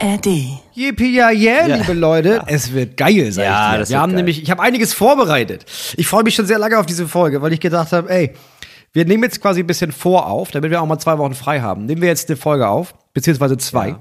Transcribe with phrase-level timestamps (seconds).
[0.00, 0.26] ARD.
[0.74, 2.42] Yippie, ja, yeah, liebe Leute.
[2.46, 4.16] Es wird geil, sag Ja, das Wir wird haben geil.
[4.18, 5.64] nämlich, ich habe einiges vorbereitet.
[5.96, 8.32] Ich freue mich schon sehr lange auf diese Folge, weil ich gedacht habe, ey,
[8.92, 11.86] wir nehmen jetzt quasi ein bisschen vorauf, damit wir auch mal zwei Wochen frei haben.
[11.86, 13.96] Nehmen wir jetzt eine Folge auf, beziehungsweise zwei.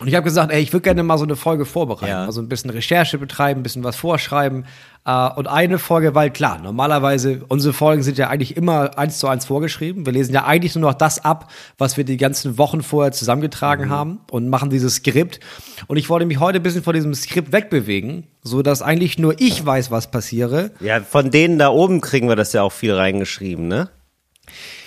[0.00, 2.24] Und ich habe gesagt, ey, ich würde gerne mal so eine Folge vorbereiten, Ja.
[2.24, 4.64] also ein bisschen Recherche betreiben, ein bisschen was vorschreiben.
[5.04, 9.26] Äh, und eine Folge, weil klar, normalerweise, unsere Folgen sind ja eigentlich immer eins zu
[9.26, 10.06] eins vorgeschrieben.
[10.06, 13.86] Wir lesen ja eigentlich nur noch das ab, was wir die ganzen Wochen vorher zusammengetragen
[13.86, 13.90] Mhm.
[13.90, 15.40] haben und machen dieses Skript.
[15.88, 19.40] Und ich wollte mich heute ein bisschen von diesem Skript wegbewegen, so dass eigentlich nur
[19.40, 20.70] ich weiß, was passiere.
[20.78, 23.88] Ja, von denen da oben kriegen wir das ja auch viel reingeschrieben, ne?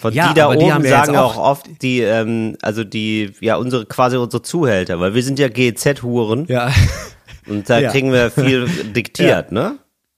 [0.01, 2.83] Von Ja, die da die oben jetzt sagen ja auch auch- oft die, ähm, also
[2.83, 6.71] die, ja, unsere, quasi unsere Zuhälter, weil wir sind ja GZ-Huren Ja,
[7.47, 7.91] und da Ja.
[7.91, 9.77] kriegen wir viel diktiert, ne?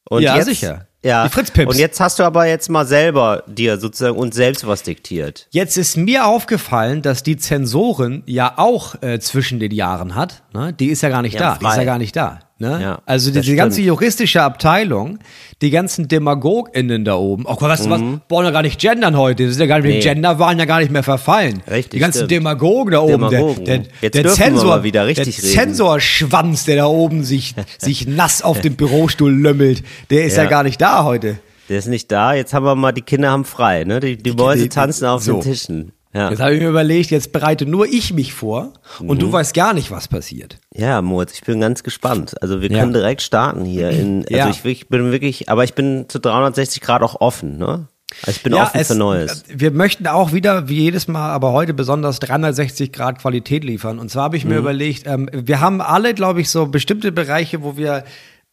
[0.09, 0.88] Und Ja, jetzt, sicher.
[1.03, 1.25] Ja.
[1.25, 1.70] Die Fritzpips.
[1.73, 5.47] Und jetzt hast du aber jetzt mal selber dir sozusagen uns selbst was diktiert.
[5.52, 10.44] Jetzt ist mir aufgefallen, dass die Zensorin ja auch äh, zwischen den Jahren hat.
[10.53, 10.72] Ne?
[10.72, 11.58] Die ist ja gar nicht Ja, da.
[11.58, 11.77] Die ist frei.
[11.80, 12.39] ja gar nicht da.
[12.59, 12.79] Ne?
[12.81, 13.87] Ja, also diese ganze stimmt.
[13.87, 15.17] juristische Abteilung,
[15.61, 17.45] die ganzen DemagogInnen da oben.
[17.45, 18.01] Oh Gott, weißt du was?
[18.29, 19.43] Wollen ja gar nicht gendern heute.
[19.43, 19.91] Das ist ja gar nicht, Mhm.
[19.93, 19.99] Nee.
[20.01, 21.61] die Genderwahlen ja gar nicht mehr verfallen.
[21.69, 22.31] Richtig, Die ganzen stimmt.
[22.31, 23.11] Demagogen da oben.
[23.29, 23.65] Demagogen.
[23.65, 25.53] Der, der, Jetzt der wir Zensor, wieder richtig der reden.
[25.55, 30.43] Zensorschwanz, der da oben sich, sich nass auf dem Bürostuhl lömmelt, der ist ja.
[30.43, 30.49] Ja.
[30.49, 31.39] gar nicht da heute.
[31.69, 33.99] Der ist nicht da, jetzt haben wir mal, die Kinder haben frei, ne?
[33.99, 35.33] Die, die Mäuse tanzen auf so.
[35.33, 35.91] den Tischen.
[36.14, 36.30] Ja.
[36.30, 39.19] Jetzt habe ich mir überlegt, jetzt bereite nur ich mich vor und Mhm.
[39.19, 40.58] du weißt gar nicht, was passiert.
[40.73, 42.36] Ja, Moritz, ich bin ganz gespannt.
[42.42, 42.80] Also wir Ja.
[42.80, 43.89] können direkt starten hier.
[43.89, 44.50] In, also Ja.
[44.50, 47.88] ich, ich bin wirklich, aber ich bin zu 360 Grad auch offen, ne?
[48.22, 49.44] Also ich bin offen es- für Neues.
[49.47, 53.98] Wir möchten auch wieder, wie jedes Mal, aber heute besonders 360 Grad Qualität liefern.
[53.98, 54.59] Und zwar habe ich mir Mhm.
[54.59, 58.03] überlegt, ähm, wir haben alle, glaube ich, so bestimmte Bereiche, wo wir,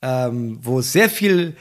[0.00, 1.56] ähm, wo es sehr viel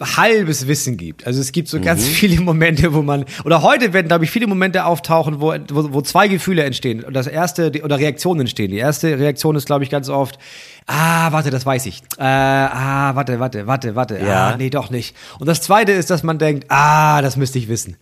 [0.00, 1.26] halbes Wissen gibt.
[1.26, 2.10] Also es gibt so ganz Mhm.
[2.10, 6.02] viele Momente, wo man, oder heute werden, glaube ich, viele Momente auftauchen, wo, wo, wo
[6.02, 7.02] zwei Gefühle entstehen.
[7.02, 8.70] Und das erste, die, oder Reaktionen entstehen.
[8.70, 10.38] Die erste Reaktion ist, glaube ich, ganz oft,
[10.86, 12.02] ah, warte, das weiß ich.
[12.18, 14.18] Äh, ah, warte, warte, warte, warte.
[14.18, 14.48] Ja.
[14.50, 15.16] Ah, nee, doch nicht.
[15.38, 17.96] Und das zweite ist, dass man denkt, ah, das müsste ich wissen.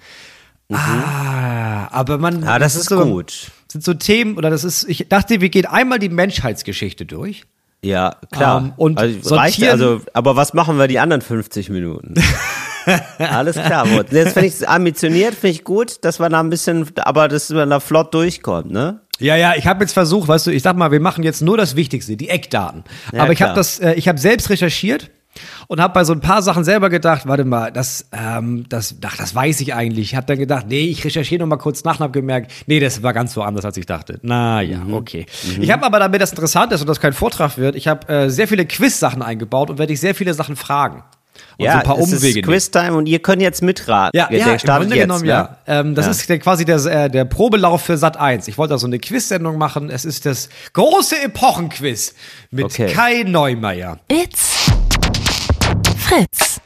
[0.70, 2.44] Ah, aber man.
[2.44, 3.50] Ah, das ist so, gut.
[3.68, 7.44] Sind so Themen, oder das ist, ich dachte, wir gehen einmal die Menschheitsgeschichte durch.
[7.82, 8.60] Ja, klar.
[8.60, 12.14] Ähm, und also, reicht, sortieren- also, aber was machen wir die anderen 50 Minuten?
[13.18, 14.12] Alles klar, Moritz.
[14.12, 17.50] Jetzt finde ich es ambitioniert, finde ich gut, dass wir da ein bisschen, aber dass
[17.50, 19.00] man da flott durchkommt, ne?
[19.20, 21.56] Ja, ja, ich habe jetzt versucht, weißt du, ich sag mal, wir machen jetzt nur
[21.56, 22.84] das Wichtigste, die Eckdaten.
[23.12, 25.10] Ja, Aber ich habe das, äh, ich habe selbst recherchiert
[25.66, 29.16] und habe bei so ein paar Sachen selber gedacht, warte mal, das, ähm, das, ach,
[29.16, 30.10] das weiß ich eigentlich.
[30.12, 32.80] Ich habe dann gedacht, nee, ich recherchiere noch mal kurz nach und habe gemerkt, nee,
[32.80, 34.18] das war ganz so anders, als ich dachte.
[34.22, 34.94] Na ja, Mhm.
[34.94, 35.26] okay.
[35.60, 38.30] Ich habe aber, damit das interessant ist und das kein Vortrag wird, ich habe äh,
[38.30, 41.02] sehr viele Quiz-Sachen eingebaut und werde ich sehr viele Sachen fragen.
[41.56, 42.46] Und so ein paar es Umwege ist.
[42.46, 44.16] Quiztime und ihr könnt jetzt mitraten.
[44.16, 45.28] Ja, Der ja, im startet Grunde jetzt, genommen ne?
[45.28, 45.56] ja.
[45.66, 46.10] Ähm, das Ja.
[46.12, 48.46] ist der, quasi der, äh, der Probelauf für Sat 1.
[48.48, 49.90] Ich wollte da so eine Quiz-Sendung machen.
[49.90, 52.14] Es ist das große Epochenquiz
[52.50, 52.86] mit Okay.
[52.92, 53.98] Kai Neumeier.
[54.10, 54.70] It's
[56.08, 56.58] Fritz.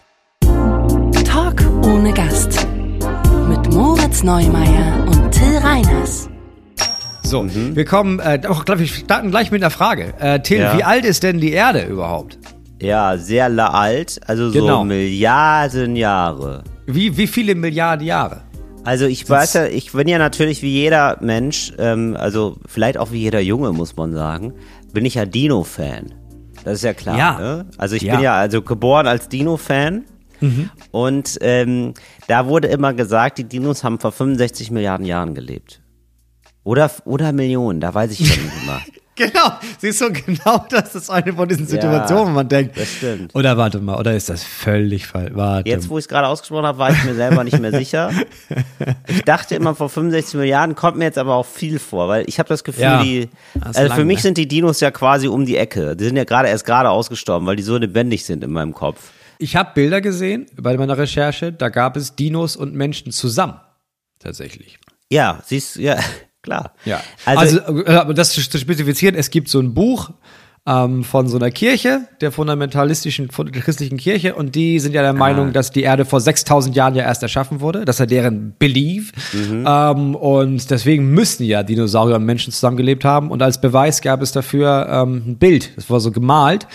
[1.24, 2.64] Talk ohne Gast.
[3.48, 6.28] Mit Moritz Neumeier und Till Reiners.
[7.24, 7.74] So, Mhm.
[7.74, 10.14] wir kommen, äh, auch, glaube ich, starten gleich mit einer Frage.
[10.20, 10.78] Äh, Till, Ja.
[10.78, 12.38] wie alt ist denn die Erde überhaupt?
[12.80, 14.84] Ja, sehr la alt, also so Genau.
[14.84, 16.62] Milliarden Jahre.
[16.86, 18.42] Wie, wie viele Milliarden Jahre?
[18.84, 23.10] Also ich weiß ja, ich bin ja natürlich wie jeder Mensch, ähm, also vielleicht auch
[23.10, 24.52] wie jeder Junge, muss man sagen,
[24.92, 26.14] bin ich ja Dino-Fan.
[26.64, 27.18] Das ist ja klar.
[27.18, 27.38] Ja.
[27.38, 27.66] Ne?
[27.78, 28.14] Also ich Ja.
[28.14, 30.04] bin ja also geboren als Dino-Fan.
[30.90, 31.94] Und ähm,
[32.26, 35.80] da wurde immer gesagt, die Dinos haben vor 65 Milliarden Jahren gelebt.
[36.64, 38.80] Oder, oder Millionen, da weiß ich schon nicht immer.
[39.14, 42.78] Genau, siehst du, genau das ist eine von diesen Situationen, wo man denkt.
[42.78, 43.34] das stimmt.
[43.34, 45.32] Oder warte mal, oder ist das völlig falsch?
[45.34, 45.68] Warte.
[45.68, 48.10] Jetzt, wo ich es gerade ausgesprochen habe, war ich mir selber nicht mehr sicher.
[49.06, 52.38] Ich dachte immer, vor 65 Milliarden kommt mir jetzt aber auch viel vor, weil ich
[52.38, 54.22] habe das Gefühl, Ja, die, das also lang, für mich ne?
[54.22, 55.94] sind die Dinos ja quasi um die Ecke.
[55.94, 59.10] Die sind ja gerade erst gerade ausgestorben, weil die so lebendig sind in meinem Kopf.
[59.38, 63.60] Ich habe Bilder gesehen bei meiner Recherche, da gab es Dinos und Menschen zusammen.
[64.20, 64.78] Tatsächlich.
[65.10, 65.98] Ja, siehst ja,
[66.42, 66.72] klar.
[67.24, 70.10] Also, Also, also äh, das zu spezifizieren, es gibt so ein Buch
[70.64, 75.02] ähm, von so einer Kirche, der fundamentalistischen von der christlichen Kirche, und die sind ja
[75.02, 77.84] der Meinung, dass die Erde vor 6000 Jahren ja erst erschaffen wurde.
[77.84, 79.10] Das ist ja deren Belief.
[79.66, 83.30] Ähm, und deswegen müssen ja Dinosaurier und Menschen zusammengelebt haben.
[83.32, 86.68] Und als Beweis gab es dafür ähm, ein Bild, das war so gemalt.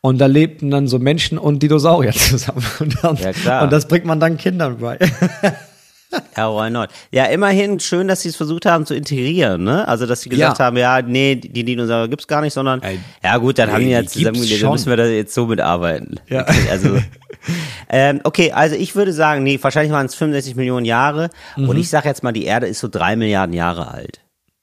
[0.00, 2.64] Und da lebten dann so Menschen und Dinosaurier zusammen.
[2.80, 3.64] Und, dann, Ja, klar.
[3.64, 4.98] und das bringt man dann Kindern bei.
[6.36, 6.88] ja, why not?
[7.10, 9.86] Ja, immerhin schön, dass sie es versucht haben zu integrieren, ne?
[9.88, 10.64] Also, dass sie gesagt Ja.
[10.66, 13.84] haben, ja, nee, die Dinosaurier gibt's gar nicht, sondern, Ey, ja gut, dann nee, haben
[13.84, 16.20] die ja zusammengelebt, dann müssen wir da jetzt so mitarbeiten.
[16.28, 16.42] Ja.
[16.42, 16.98] Okay, also,
[17.88, 21.68] ähm, okay, also ich würde sagen, nee, wahrscheinlich waren es 65 Millionen Jahre Mhm.
[21.68, 24.20] und ich sage jetzt mal, die Erde ist so drei Milliarden Jahre alt.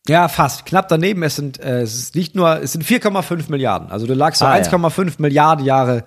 [0.08, 0.66] Ja, fast.
[0.66, 1.22] Knapp daneben.
[1.22, 3.92] Es sind, äh, es ist nicht nur, es sind 4,5 Milliarden.
[3.92, 4.64] Also du lagst so Ah, ja.
[4.64, 6.04] 1,5 Milliarden Jahre,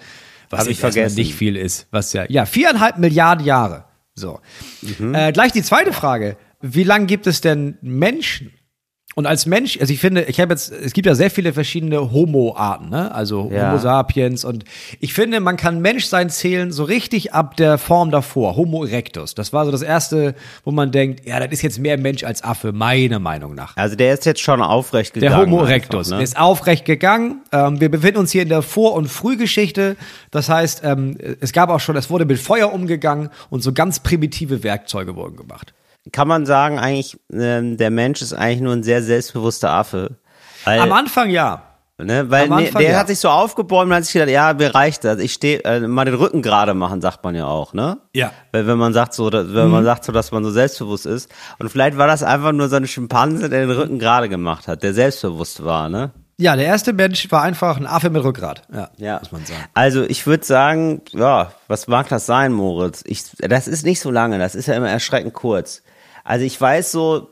[0.50, 1.14] was ich vergessen.
[1.16, 1.86] nicht viel ist.
[1.92, 3.84] Was ja, ja, viereinhalb Milliarden Jahre.
[4.14, 4.40] So.
[4.82, 5.14] Mhm.
[5.14, 6.36] Äh, gleich die zweite Frage.
[6.60, 8.52] Wie lange gibt es denn Menschen?
[9.14, 12.10] Und als Mensch, also ich finde, ich habe jetzt, es gibt ja sehr viele verschiedene
[12.12, 13.14] Homo-Arten, ne?
[13.14, 13.68] Also Ja.
[13.68, 14.64] Homo sapiens und
[14.98, 19.34] ich finde, man kann Menschsein zählen so richtig ab der Form davor, Homo erectus.
[19.34, 20.34] Das war so das erste,
[20.64, 23.76] wo man denkt, ja, das ist jetzt mehr Mensch als Affe, meiner Meinung nach.
[23.76, 25.42] Also der ist jetzt schon aufrecht Der gegangen.
[25.46, 26.22] Homo einfach, erectus ne?
[26.22, 27.42] ist aufrecht gegangen.
[27.52, 29.96] Ähm, wir befinden uns hier in der Vor- und Frühgeschichte.
[30.32, 34.00] Das heißt, ähm, es gab auch schon, es wurde mit Feuer umgegangen und so ganz
[34.00, 35.72] primitive Werkzeuge wurden gemacht.
[36.12, 40.16] Kann man sagen, eigentlich, ähm, der Mensch ist eigentlich nur ein sehr selbstbewusster Affe.
[40.64, 41.62] Weil, Am Anfang ja.
[41.98, 42.98] ne, weil ne, Anfang der ja.
[42.98, 45.18] hat sich so aufgebäumt und hat sich gedacht, ja, mir reicht das.
[45.18, 47.98] Ich stehe, äh, mal den Rücken gerade machen, sagt man ja auch, ne?
[48.14, 48.32] Ja.
[48.52, 51.30] Weil wenn man sagt so, dass, wenn man sagt so, dass man so selbstbewusst ist.
[51.58, 54.82] Und vielleicht war das einfach nur so ein Schimpanse, der den Rücken gerade gemacht hat,
[54.82, 56.12] der selbstbewusst war, ne?
[56.36, 58.62] Ja, der erste Mensch war einfach ein Affe mit Rückgrat.
[58.72, 59.18] Ja, Ja.
[59.20, 59.64] muss man sagen.
[59.72, 63.04] Also ich würde sagen, ja, was mag das sein, Moritz?
[63.06, 65.83] Ich, das ist nicht so lange, das ist ja immer erschreckend kurz.
[66.24, 67.30] Also ich weiß so,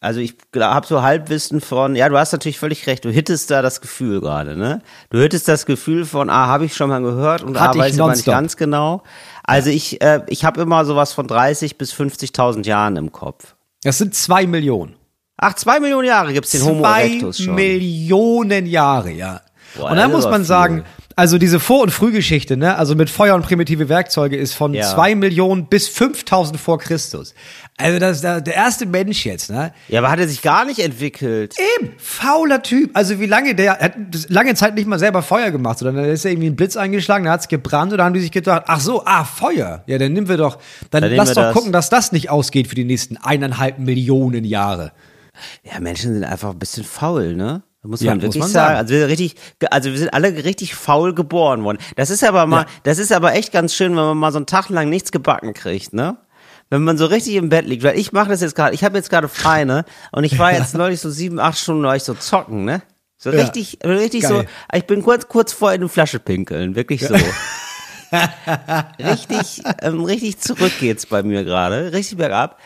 [0.00, 3.60] also ich habe so Halbwissen von, ja, du hast natürlich völlig recht, du hittest da
[3.60, 4.80] das Gefühl gerade, ne?
[5.10, 7.78] Du hittest das Gefühl von, ah, habe ich schon mal gehört und Hatte ah, ich
[7.78, 9.02] weiß ich aber nicht ganz genau.
[9.42, 13.56] Also ich, äh, ich habe immer sowas von 30 bis 50.000 Jahren im Kopf.
[13.82, 14.96] Das sind zwei Millionen.
[15.38, 17.54] Ach, zwei Millionen Jahre gibt's den Homo zwei erectus schon.
[17.54, 19.40] Millionen Jahre, ja.
[19.76, 20.95] Boah, und dann muss man aber sagen, viel.
[21.18, 24.82] Also diese Vor- und Frühgeschichte, ne, also mit Feuer und primitive Werkzeuge ist von Ja.
[24.84, 27.34] zwei Millionen bis 5000 vor Christus.
[27.78, 29.72] Also das ist der, erste Mensch jetzt, ne?
[29.88, 31.54] Ja, aber hat er sich gar nicht entwickelt?
[31.78, 32.90] Eben, fauler Typ.
[32.94, 36.04] Also wie lange der, er hat das lange Zeit nicht mal selber Feuer gemacht, sondern
[36.04, 38.32] da ist er irgendwie ein Blitz eingeschlagen, da hat's gebrannt und dann haben die sich
[38.32, 39.84] gedacht, ach so, ah, Feuer.
[39.86, 40.58] Ja, dann nehmen wir doch,
[40.90, 41.54] dann, Dann lass doch das.
[41.54, 44.92] gucken, dass das nicht ausgeht für die nächsten eineinhalb Millionen Jahre.
[45.62, 47.62] Ja, Menschen sind einfach ein bisschen faul, ne?
[47.86, 48.66] Muss Ja, man muss wirklich man sagen.
[48.68, 48.78] sagen.
[48.78, 49.34] Also wir sind richtig,
[49.70, 51.78] also wir sind alle richtig faul geboren worden.
[51.96, 52.66] Das ist aber mal, Ja.
[52.84, 55.54] das ist aber echt ganz schön, wenn man mal so einen Tag lang nichts gebacken
[55.54, 56.16] kriegt, ne?
[56.68, 58.96] Wenn man so richtig im Bett liegt, weil ich mache das jetzt gerade, ich habe
[58.98, 59.84] jetzt gerade frei, ne?
[60.10, 62.82] Und ich war jetzt neulich so sieben, acht Stunden war ich so zocken, ne?
[63.18, 63.40] So Ja.
[63.42, 64.48] richtig, richtig so, Geil.
[64.74, 67.14] ich bin kurz, kurz vor in eine Flasche pinkeln, wirklich so.
[68.98, 72.58] richtig, ähm, richtig zurück geht's bei mir gerade, richtig bergab.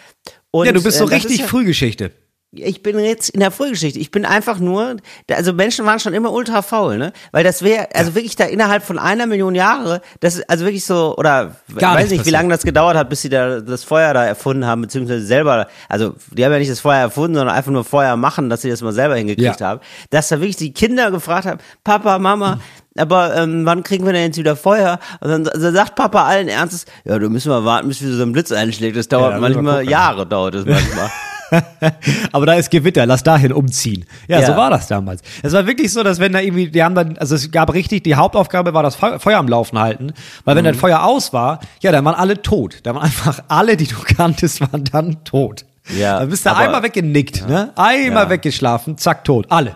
[0.50, 2.10] Und, ja, du bist so äh, richtig ja- Frühgeschichte.
[2.52, 3.98] Ich bin jetzt in der Frühgeschichte.
[4.00, 4.96] Ich bin einfach nur,
[5.30, 7.12] also Menschen waren schon immer ultra faul, ne?
[7.30, 10.84] Weil das wäre, also wirklich da innerhalb von einer Million Jahre, das ist also wirklich
[10.84, 12.32] so, oder Gar weiß nicht, wie passiert.
[12.32, 16.14] lange das gedauert hat, bis sie da das Feuer da erfunden haben, beziehungsweise selber, also
[16.32, 18.82] die haben ja nicht das Feuer erfunden, sondern einfach nur Feuer machen, dass sie das
[18.82, 19.66] mal selber hingekriegt Ja.
[19.68, 19.80] haben.
[20.10, 22.58] Dass da wirklich die Kinder gefragt haben, Papa, Mama,
[22.98, 24.98] aber ähm, wann kriegen wir denn jetzt wieder Feuer?
[25.20, 28.24] Und dann, dann sagt Papa allen Ernstes, ja, du müssen wir warten, bis wieder so
[28.24, 28.96] ein Blitz einschlägt.
[28.96, 29.88] Das dauert wir manchmal.
[29.88, 31.08] Jahre, dauert es manchmal.
[32.32, 34.04] Aber da ist Gewitter, lass dahin umziehen.
[34.28, 34.46] Ja, Ja.
[34.46, 35.22] so war das damals.
[35.42, 38.04] Es war wirklich so, dass wenn da irgendwie, die haben dann, also es gab richtig,
[38.04, 40.12] die Hauptaufgabe war das Feu- Feuer am Laufen halten,
[40.44, 40.68] weil wenn Mhm.
[40.68, 42.78] das Feuer aus war, ja, dann waren alle tot.
[42.84, 45.64] Da waren einfach alle, die du kanntest, waren dann tot.
[45.98, 47.72] Ja, Dann bist du aber- einmal weggenickt, ne?
[47.74, 48.30] Einmal Ja.
[48.30, 49.46] weggeschlafen, zack, tot.
[49.48, 49.74] Alle.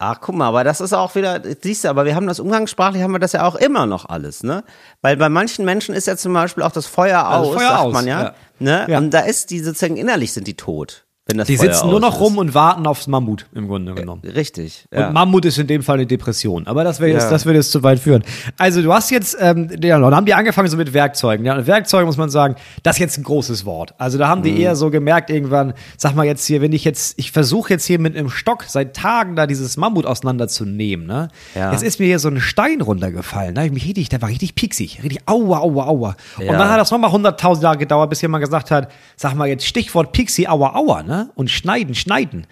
[0.00, 3.02] Ach, guck mal, aber das ist auch wieder, siehst du, aber wir haben das umgangssprachlich,
[3.02, 4.64] haben wir das ja auch immer noch alles, ne?
[5.00, 7.80] Weil bei manchen Menschen ist ja zum Beispiel auch das Feuer Also aus, Feuer sagt
[7.80, 8.22] aus, man ja.
[8.22, 8.34] ja.
[8.58, 8.86] Ne?
[8.88, 8.98] Ja.
[8.98, 12.00] Und da ist die sozusagen innerlich sind die tot, wenn das Die Feuer sitzen nur
[12.00, 12.20] noch ist.
[12.20, 14.20] rum und warten aufs Mammut, im Grunde genommen.
[14.26, 14.84] Richtig.
[14.92, 15.06] Ja.
[15.08, 16.66] Und Mammut ist in dem Fall eine Depression.
[16.66, 17.30] Aber das wäre jetzt, Ja.
[17.30, 18.22] das würde jetzt zu weit führen.
[18.58, 21.46] Also du hast jetzt, ähm, ja, dann haben die angefangen so mit Werkzeugen.
[21.46, 23.94] Ja, und Werkzeuge muss man sagen, das ist jetzt ein großes Wort.
[23.96, 24.44] Also da haben Mhm.
[24.44, 27.86] die eher so gemerkt irgendwann, sag mal jetzt hier, wenn ich jetzt, ich versuche jetzt
[27.86, 31.28] hier mit einem Stock seit Tagen da dieses Mammut auseinanderzunehmen, ne?
[31.54, 31.72] Ja.
[31.72, 33.54] Jetzt ist mir hier so ein Stein runtergefallen.
[33.54, 36.16] Da hab ich mich richtig, der war richtig pieksig, richtig aua, aua, aua.
[36.38, 36.52] Und Ja.
[36.58, 40.12] dann hat das nochmal 100.000 Jahre gedauert, bis jemand gesagt hat, sag mal jetzt Stichwort
[40.12, 41.13] Pixie, aua, aua, ne?
[41.34, 42.46] Und schneiden, schneiden.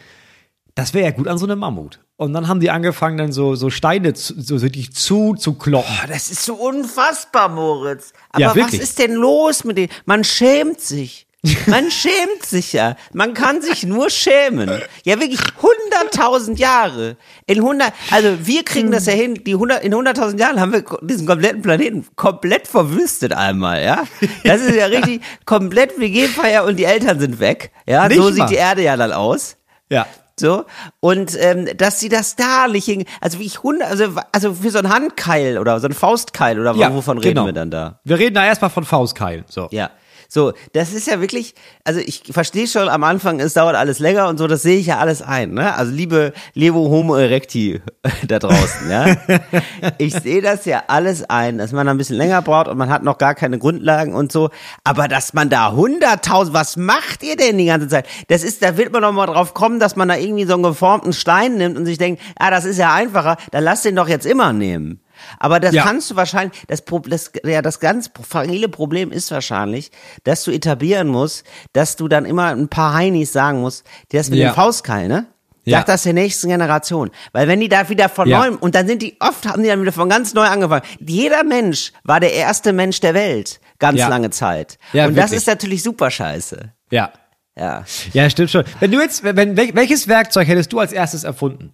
[0.75, 2.01] Das wäre ja gut an so einem Mammut.
[2.17, 5.93] Und dann haben die angefangen, dann so, so Steine zu, so richtig zu, zu kloppen.
[6.03, 8.13] Oh, das ist so unfassbar, Moritz.
[8.31, 9.93] Aber Ja, was ist denn los mit denen?
[10.05, 11.27] Man schämt sich.
[11.67, 12.95] Man schämt sich ja.
[13.13, 14.71] Man kann sich nur schämen.
[15.05, 17.17] Ja, wirklich 100.000 Jahre.
[17.47, 20.85] In 100, also wir kriegen das ja hin, die 100, in 100.000 Jahren haben wir
[21.03, 24.05] diesen kompletten Planeten komplett verwüstet einmal, ja.
[24.45, 27.73] Das ist ja richtig komplett WG-Feier und die Eltern sind weg.
[27.87, 28.33] Ja, Nicht so mal.
[28.35, 29.57] sieht die Erde ja dann aus.
[29.91, 30.07] Ja.
[30.39, 30.65] So,
[31.01, 34.71] und ähm, dass sie das da nicht hin, also wie ich Hunde, also, also für
[34.71, 37.47] so ein Handkeil oder so ein Faustkeil oder Ja, wovon reden genau.
[37.47, 38.01] wir dann da?
[38.05, 39.45] Wir reden da erstmal von Faustkeil.
[39.49, 39.69] So.
[39.73, 39.91] Ja.
[40.35, 44.29] So, das ist ja wirklich, also ich verstehe schon am Anfang, es dauert alles länger
[44.29, 45.75] und so, das sehe ich ja alles ein, ne?
[45.75, 47.83] Also liebe Levo Homo Erecti
[48.27, 49.15] da draußen, ja?
[49.99, 53.03] Ich sehe das ja alles ein, dass man ein bisschen länger braucht und man hat
[53.03, 54.49] noch gar keine Grundlagen und so,
[54.85, 58.07] aber dass man da 100.000, was macht ihr denn die ganze Zeit?
[58.29, 60.63] Das ist, da wird man doch mal drauf kommen, dass man da irgendwie so einen
[60.63, 64.09] geformten Stein nimmt und sich denkt, ah, das ist ja einfacher, dann lass den doch
[64.09, 65.02] jetzt immer nehmen.
[65.39, 65.85] Aber das Ja.
[65.85, 69.91] kannst du wahrscheinlich, das, das, ja, das ganz fragile Problem ist wahrscheinlich,
[70.25, 74.39] dass du etablieren musst, dass du dann immer ein paar Heinis sagen musst, das mit
[74.39, 74.51] Ja.
[74.51, 75.27] dem Faustkeil, ne?
[75.65, 75.79] Ja.
[75.79, 77.11] Sag das der nächsten Generation.
[77.33, 78.41] Weil wenn die da wieder von Ja.
[78.41, 80.83] neuem, und dann sind die, oft haben die dann wieder von ganz neu angefangen.
[80.99, 84.09] Jeder Mensch war der erste Mensch der Welt, ganz Ja.
[84.09, 84.77] lange Zeit.
[84.93, 85.37] Ja, und das wirklich.
[85.39, 86.73] ist natürlich super scheiße.
[86.91, 87.13] Ja.
[87.57, 87.85] Ja.
[88.13, 88.65] Ja, stimmt schon.
[88.81, 91.73] Wenn du jetzt, wenn, wel- welches Werkzeug hättest du als erstes erfunden?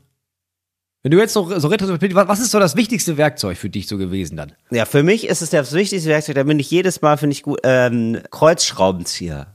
[1.03, 3.99] Wenn du jetzt so, so retrospektiv, was ist so das wichtigste Werkzeug für dich so
[3.99, 4.53] gewesen dann?
[4.71, 7.43] Ja, für mich ist es das wichtigste Werkzeug, da bin ich jedes Mal, finde ich
[7.45, 9.47] gut, ähm, Kreuzschraubenzieher.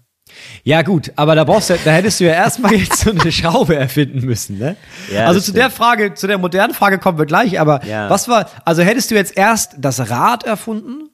[0.63, 3.75] Ja, gut, aber da brauchst du, da hättest du ja erstmal jetzt so eine Schraube
[3.75, 4.77] erfinden müssen, ne?
[5.11, 8.09] Ja, also zu der Frage, zu der modernen Frage kommen wir gleich, aber Ja.
[8.09, 11.09] was war, also hättest du jetzt erst das Rad erfunden?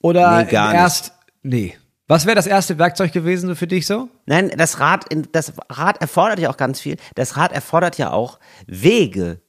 [0.00, 0.80] Oder Nee, gar nicht.
[0.80, 1.12] erst,
[1.42, 1.76] nee.
[2.06, 4.08] Was wäre das erste Werkzeug gewesen für dich so?
[4.24, 6.96] Nein, das Rad, das Rad erfordert ja auch ganz viel.
[7.16, 9.40] Das Rad erfordert ja auch Wege.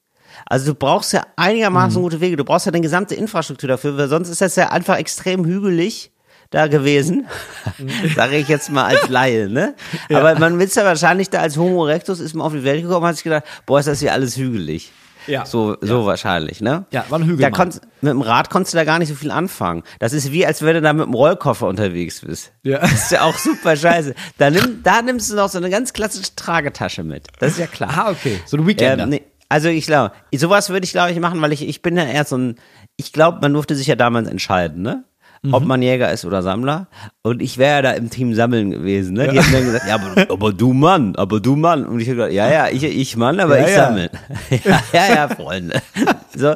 [0.50, 2.36] Also du brauchst ja einigermaßen gute Wege.
[2.36, 6.12] Du brauchst ja eine gesamte Infrastruktur dafür, weil sonst ist das ja einfach extrem hügelig
[6.50, 7.28] da gewesen.
[8.16, 9.76] Sage ich jetzt mal als Laie, ne?
[10.12, 13.04] Aber man ist ja wahrscheinlich da als Homo erectus, ist man auf die Welt gekommen
[13.04, 14.92] und hat sich gedacht, boah, ist das hier alles hügelig.
[15.28, 15.46] Ja.
[15.46, 16.86] So, so wahrscheinlich, ne?
[16.92, 19.30] Ja, war ein Da konntest, mit dem Rad konntest du da gar nicht so viel
[19.30, 19.84] anfangen.
[20.00, 22.52] Das ist wie, als wenn du da mit dem Rollkoffer unterwegs bist.
[22.64, 22.80] Ja.
[22.80, 24.16] Das ist ja auch super scheiße.
[24.40, 27.28] Da, nimm, da nimmst du noch so eine ganz klassische Tragetasche mit.
[27.38, 27.92] Das ist ja klar.
[27.96, 28.40] Ah, okay.
[28.48, 29.04] So ein Weekender.
[29.04, 31.98] Ähm, nee, also ich glaube, sowas würde ich glaube ich machen, weil ich, ich bin
[31.98, 32.56] ja eher so ein,
[32.98, 35.04] ich glaube, man durfte sich ja damals entscheiden, ne?
[35.42, 35.54] Mhm.
[35.54, 36.88] Ob man Jäger ist oder Sammler.
[37.22, 39.30] Und ich wäre ja da im Team Sammeln gewesen, ne?
[39.30, 41.86] Die haben dann gesagt, ja, aber, aber du Mann, aber du Mann.
[41.86, 43.86] Und ich habe gesagt, ja, ja, ich, ich Mann, aber Ja, ich ja.
[43.86, 44.12] sammle.
[44.66, 45.82] ja, ja, ja, Freunde.
[46.36, 46.56] So.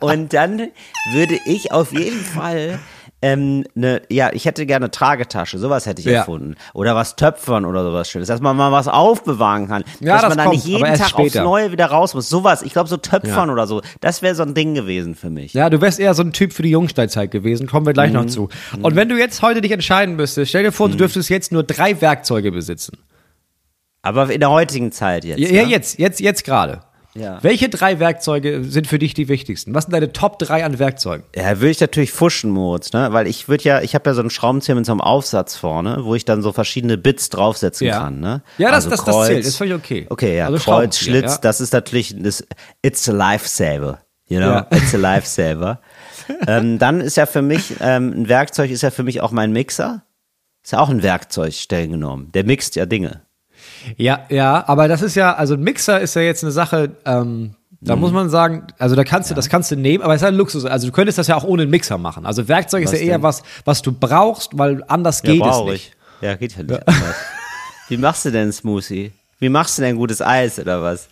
[0.00, 0.58] Und dann
[1.12, 2.78] würde ich auf jeden Fall
[3.20, 6.18] ähm, ne, ja, ich hätte gerne Tragetasche, sowas hätte ich Ja.
[6.20, 6.54] erfunden.
[6.72, 9.82] Oder was Töpfern oder sowas Schönes, dass man mal was aufbewahren kann.
[10.00, 11.42] Ja, dass das man da kommt, nicht jeden Tag aufs später.
[11.42, 12.28] Neue wieder raus muss.
[12.28, 15.52] Sowas, ich glaube so Töpfern oder so, das wäre so ein Ding gewesen für mich.
[15.52, 18.22] Ja, du wärst eher so ein Typ für die Jungsteinzeit gewesen, kommen wir gleich noch
[18.22, 18.28] Mhm.
[18.28, 18.48] zu.
[18.82, 21.64] Und wenn du jetzt heute dich entscheiden müsstest, stell dir vor, du dürftest jetzt nur
[21.64, 22.98] drei Werkzeuge besitzen.
[24.02, 25.40] Aber in der heutigen Zeit jetzt.
[25.40, 26.80] Ja, ja jetzt, jetzt, jetzt gerade.
[27.14, 27.42] Ja.
[27.42, 29.74] Welche drei Werkzeuge sind für dich die wichtigsten?
[29.74, 31.24] Was sind deine Top drei an Werkzeugen?
[31.34, 33.08] Ja, würde ich natürlich fuschen, Moritz, ne?
[33.12, 36.04] Weil ich würde ja, ich habe ja so einen Schraubenzieher mit so einem Aufsatz vorne,
[36.04, 37.98] wo ich dann so verschiedene Bits draufsetzen Ja.
[38.00, 38.42] kann, ne?
[38.58, 40.06] Ja, das- also das- das Kreuz, zählt, ist völlig okay.
[40.10, 41.38] Okay, ja, Also Kreuz, Schlitz, ja.
[41.40, 42.44] das ist natürlich, das,
[42.82, 43.98] it's a lifesaver,
[44.28, 44.50] you know?
[44.50, 44.66] Ja.
[44.70, 45.80] It's a lifesaver.
[46.46, 49.50] ähm, dann ist ja für mich, ähm, ein Werkzeug ist ja für mich auch mein
[49.52, 50.02] Mixer.
[50.62, 52.30] Ist ja auch ein Werkzeug, streng genommen.
[52.32, 53.22] Der mixt ja Dinge.
[53.96, 57.54] Ja, ja, aber das ist ja, also ein Mixer ist ja jetzt eine Sache, ähm,
[57.80, 58.00] da Mhm.
[58.02, 60.34] muss man sagen, also da kannst du, das kannst du nehmen, aber es ist ein
[60.34, 60.64] Luxus.
[60.64, 62.26] Also du könntest das ja auch ohne einen Mixer machen.
[62.26, 63.22] Also Werkzeug ist Was ja eher denn?
[63.22, 65.74] was, was du brauchst, weil anders geht es nicht.
[65.74, 65.92] ich.
[66.26, 67.16] Ja, geht ja nicht anders.
[67.88, 69.12] Wie machst du denn Smoothie?
[69.38, 71.08] Wie machst du denn gutes Eis oder was?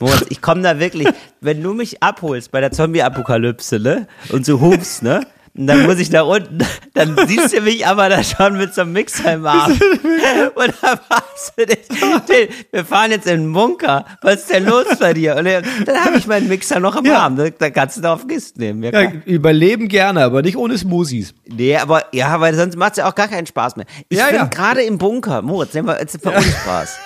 [0.00, 1.08] Moritz, ich komme da wirklich,
[1.42, 4.06] wenn du mich abholst bei der Zombie-Apokalypse, ne?
[4.32, 5.26] Und so hupst, ne?
[5.58, 6.58] Und dann muss ich da unten,
[6.94, 9.72] dann siehst du mich aber da schon mit so einem Mixer im Arm.
[9.72, 14.04] Und dann machst du dich, den, wir fahren jetzt in den Bunker.
[14.22, 15.34] Was ist denn los bei dir?
[15.36, 15.64] Und dann,
[16.04, 17.18] habe ich meinen Mixer noch im Ja.
[17.24, 17.36] Arm.
[17.58, 18.82] Da, kannst du da auf Gist nehmen.
[18.84, 21.34] Ja, Ja, überleben gerne, aber nicht ohne Smoothies.
[21.46, 23.86] Nee, aber ja, weil sonst macht's ja auch gar keinen Spaß mehr.
[24.08, 24.44] Ich Ja, ja.
[24.44, 26.98] gerade im Bunker, Moritz, nehmen wir jetzt für uns Spaß.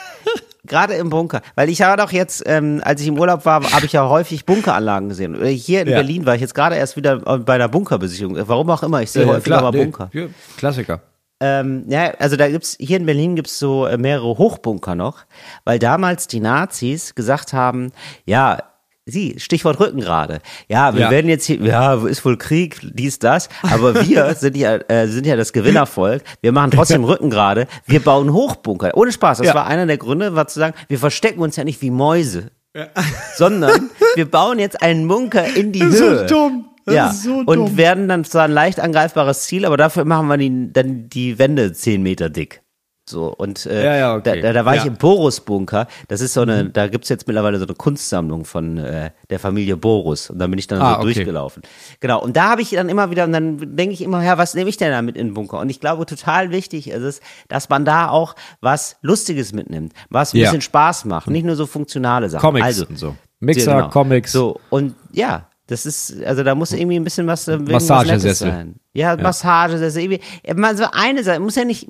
[0.64, 3.85] Gerade im Bunker, weil ich habe doch jetzt, ähm, als ich im Urlaub war, habe
[3.85, 5.35] ich ja häufig Bunkeranlagen gesehen.
[5.45, 5.97] Hier in Ja.
[5.97, 8.37] Berlin war ich jetzt gerade erst wieder bei einer Bunkerbesichtigung.
[8.47, 10.09] Warum auch immer, ich sehe häufiger mal nee, Bunker.
[10.12, 10.26] ja,
[10.57, 11.00] Klassiker.
[11.40, 15.25] Ähm, ja, also da gibt's hier in Berlin gibt's so äh, mehrere Hochbunker noch,
[15.64, 17.90] weil damals die Nazis gesagt haben,
[18.25, 18.59] ja,
[19.04, 20.38] Sie, Stichwort Rückengrade.
[20.68, 21.11] Ja, wir Ja.
[21.11, 25.26] werden jetzt hier, ja, ist wohl Krieg, dies, das, aber wir sind ja, äh, sind
[25.26, 26.23] ja das Gewinnervolk.
[26.40, 27.66] Wir machen trotzdem Rückengrade.
[27.87, 28.97] Wir bauen Hochbunker.
[28.97, 29.38] Ohne Spaß.
[29.38, 29.54] Das Ja.
[29.54, 32.52] war einer der Gründe, war zu sagen, wir verstecken uns ja nicht wie Mäuse,
[33.37, 36.26] sondern wir bauen jetzt einen Bunker in die Das ist so Höhe.
[36.26, 36.68] dumm.
[36.85, 37.76] Das ja, ist so und dumm.
[37.76, 41.73] werden dann zwar ein leicht angreifbares Ziel, aber dafür machen wir die, dann die Wände
[41.73, 42.62] zehn Meter dick.
[43.09, 44.40] So, und äh, Ja, ja, okay.
[44.40, 44.85] da, da, da war ich Ja.
[44.87, 44.92] Mhm.
[44.92, 45.88] im Boris-Bunker.
[46.06, 49.76] Das ist so eine, da gibt's jetzt mittlerweile so eine Kunstsammlung von äh, der Familie
[49.76, 50.30] Boris.
[50.30, 51.14] Und da bin ich dann Ah, so okay.
[51.14, 51.62] durchgelaufen.
[51.99, 54.54] Genau, und da habe ich dann immer wieder, und dann denke ich immer, ja, was
[54.54, 55.59] nehme ich denn da mit in den Bunker?
[55.59, 60.32] Und ich glaube, total wichtig ist es, dass man da auch was Lustiges mitnimmt, was
[60.32, 62.42] ein bisschen Spaß macht, nicht nur so funktionale Sachen.
[62.42, 63.16] Comics also, und so.
[63.40, 63.88] Mixer, Genau.
[63.88, 64.30] Comics.
[64.30, 68.50] So, und ja, Das ist, also da muss irgendwie ein bisschen was, äh, Massagesessel.
[68.50, 68.75] Sein.
[68.93, 70.02] Ja, Massagesessel.
[70.02, 71.88] Irgendwie, ja, mal so eine Sache, muss ja nicht,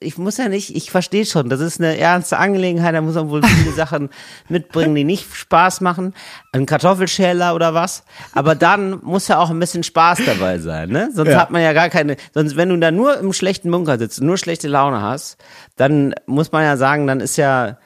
[0.00, 3.30] ich muss ja nicht, ich verstehe schon, das ist eine ernste Angelegenheit, da muss man
[3.30, 4.10] wohl viele Sachen
[4.50, 6.12] mitbringen, die nicht Spaß machen.
[6.52, 8.04] Ein Kartoffelschäler oder was.
[8.34, 11.08] Aber dann muss ja auch ein bisschen Spaß dabei sein, ne?
[11.14, 11.40] Sonst Ja.
[11.40, 14.36] hat man ja gar keine, sonst, wenn du da nur im schlechten Bunker sitzt, nur
[14.36, 15.38] schlechte Laune hast,
[15.76, 17.78] dann muss man ja sagen, dann ist ja,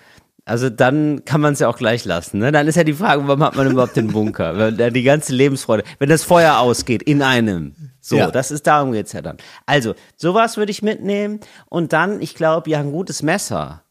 [0.46, 2.38] also dann kann man es ja auch gleich lassen.
[2.38, 2.52] Ne?
[2.52, 4.56] Dann ist ja die Frage, warum hat man überhaupt den Bunker?
[4.56, 7.74] Wenn da die ganze Lebensfreude, wenn das Feuer ausgeht in einem.
[8.00, 8.30] So, Ja.
[8.30, 9.36] das ist darum geht's ja dann.
[9.66, 13.82] Also, sowas würde ich mitnehmen und dann, ich glaube, ja, ein gutes Messer.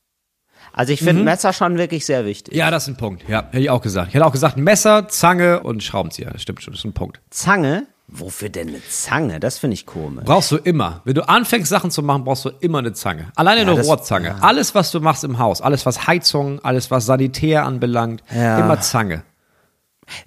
[0.72, 2.54] Also ich finde Messer schon wirklich sehr wichtig.
[2.54, 3.24] Ja, das ist ein Punkt.
[3.30, 4.10] Ja, hätte ich auch gesagt.
[4.10, 6.32] Ich hätte auch gesagt Messer, Zange und Schraubenzieher.
[6.32, 7.22] Das stimmt schon, das ist ein Punkt.
[7.30, 7.86] Zange?
[8.08, 9.40] Wofür denn eine Zange?
[9.40, 10.26] Das finde ich komisch.
[10.26, 11.02] Brauchst du immer.
[11.06, 13.32] Wenn du anfängst, Sachen zu machen, brauchst du immer eine Zange.
[13.36, 14.36] Alleine eine das- Rohrzange.
[14.44, 18.60] Alles, was du machst im Haus, alles, was Heizung, alles, was Sanitär anbelangt, Ja.
[18.60, 19.24] immer Zange.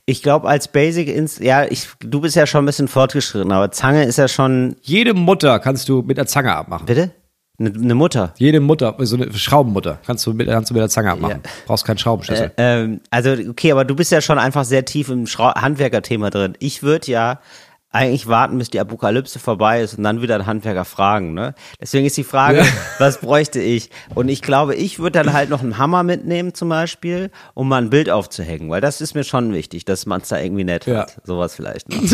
[0.07, 3.71] Ich glaube, als Basic, ins, ja, ich, du bist ja schon ein bisschen fortgeschritten, aber
[3.71, 6.87] Zange ist ja schon, Jede Mutter kannst du mit der Zange abmachen.
[6.87, 7.13] bitte?
[7.61, 8.35] Eine ne Mutter.
[8.39, 11.43] Jede Mutter, so eine Schraubenmutter, kannst du mit, kannst du mit der Zange abmachen.
[11.67, 12.53] Brauchst keinen Schraubenschlüssel.
[12.57, 16.55] Ähm, also, okay, aber du bist ja schon einfach sehr tief im Handwerkerthema drin.
[16.61, 17.41] Ich würde ja
[17.91, 21.55] eigentlich warten, bis die Apokalypse vorbei ist und dann wieder einen Handwerker fragen, ne?
[21.81, 22.65] Deswegen ist die Frage, Ja.
[22.99, 23.91] was bräuchte ich?
[24.15, 27.81] Und ich glaube, ich würde dann halt noch einen Hammer mitnehmen zum Beispiel, um mal
[27.81, 30.87] ein Bild aufzuhängen, weil das ist mir schon wichtig, dass man es da irgendwie nett
[30.87, 30.99] Ja.
[31.03, 31.17] hat.
[31.25, 31.99] Sowas vielleicht noch.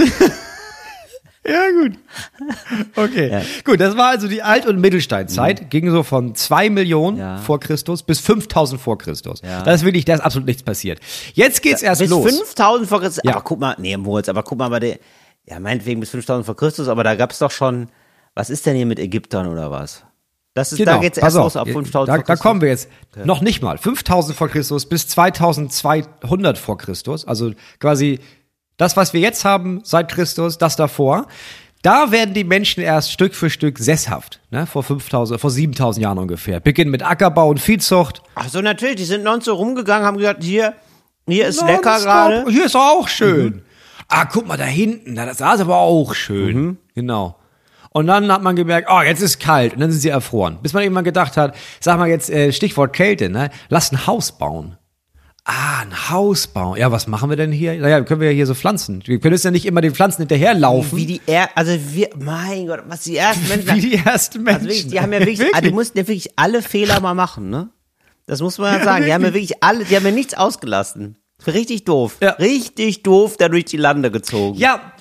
[1.46, 1.98] Ja, gut.
[2.96, 3.42] Okay.
[3.66, 5.68] Gut, das war also die Alt- und Mittelsteinzeit.
[5.68, 7.22] Ging so von 2 Millionen Mhm.
[7.22, 7.36] Ja.
[7.36, 9.42] vor Christus bis 5000 vor Christus.
[9.44, 9.60] Ja.
[9.62, 11.00] Da ist wirklich, da ist absolut nichts passiert.
[11.34, 12.24] Jetzt geht's erst bis los.
[12.24, 13.20] 5000 vor Christus.
[13.24, 13.32] Ja.
[13.32, 14.98] Aber guck mal, nee, Moritz, aber guck mal, aber der,
[15.46, 17.88] ja, meinetwegen bis 5000 vor Christus, aber da gab's doch schon,
[18.34, 20.04] was ist denn hier mit Ägyptern oder was?
[20.54, 22.40] Das ist, da geht's Genau, erst los ab 5000 da, vor da Christus.
[22.40, 22.88] kommen wir jetzt.
[23.24, 23.76] Noch nicht mal.
[23.76, 27.26] 5000 vor Christus bis 2200 vor Christus.
[27.26, 28.20] Also quasi
[28.76, 31.26] das, was wir jetzt haben seit Christus, das davor.
[31.82, 34.40] Da werden die Menschen erst Stück für Stück sesshaft.
[34.50, 34.66] Ne?
[34.66, 36.60] Vor 5000, vor 7000 Jahren ungefähr.
[36.60, 38.22] Beginnen mit Ackerbau und Viehzucht.
[38.36, 40.74] Ach so, natürlich, die sind nonstop rumgegangen, haben gesagt, hier,
[41.28, 41.84] hier ist Nonstop.
[41.84, 42.44] lecker gerade.
[42.48, 43.63] Hier ist auch schön.
[44.08, 46.56] Ah, guck mal da hinten, da- das ist aber auch schön.
[46.56, 46.76] Mhm.
[46.94, 47.36] Genau.
[47.90, 49.74] Und dann hat man gemerkt, oh, jetzt ist kalt.
[49.74, 50.58] Und dann sind sie erfroren.
[50.62, 53.50] Bis man irgendwann gedacht hat, sag mal jetzt, äh, Stichwort Kälte, ne?
[53.68, 54.76] Lass ein Haus bauen.
[55.44, 56.76] Ah, ein Haus bauen.
[56.78, 57.74] Ja, was machen wir denn hier?
[57.78, 59.02] Naja, können wir ja hier so pflanzen.
[59.04, 60.96] Wir können jetzt ja nicht immer den Pflanzen hinterherlaufen.
[60.98, 64.56] Wie die er also wir, mein Gott, was die ersten Menschen, Wie die ersten Menschen.
[64.62, 67.50] also wirklich, die haben ja wirklich, ah, die mussten ja wirklich alle Fehler mal machen,
[67.50, 67.68] ne?
[68.26, 69.04] Das muss man ja, Ja, sagen.
[69.04, 71.18] Die haben ja wirklich alle, die haben ja nichts ausgelassen.
[71.46, 72.16] Richtig doof.
[72.20, 72.30] Ja.
[72.32, 74.58] Richtig doof da durch die Lande gezogen.
[74.58, 74.93] Ja,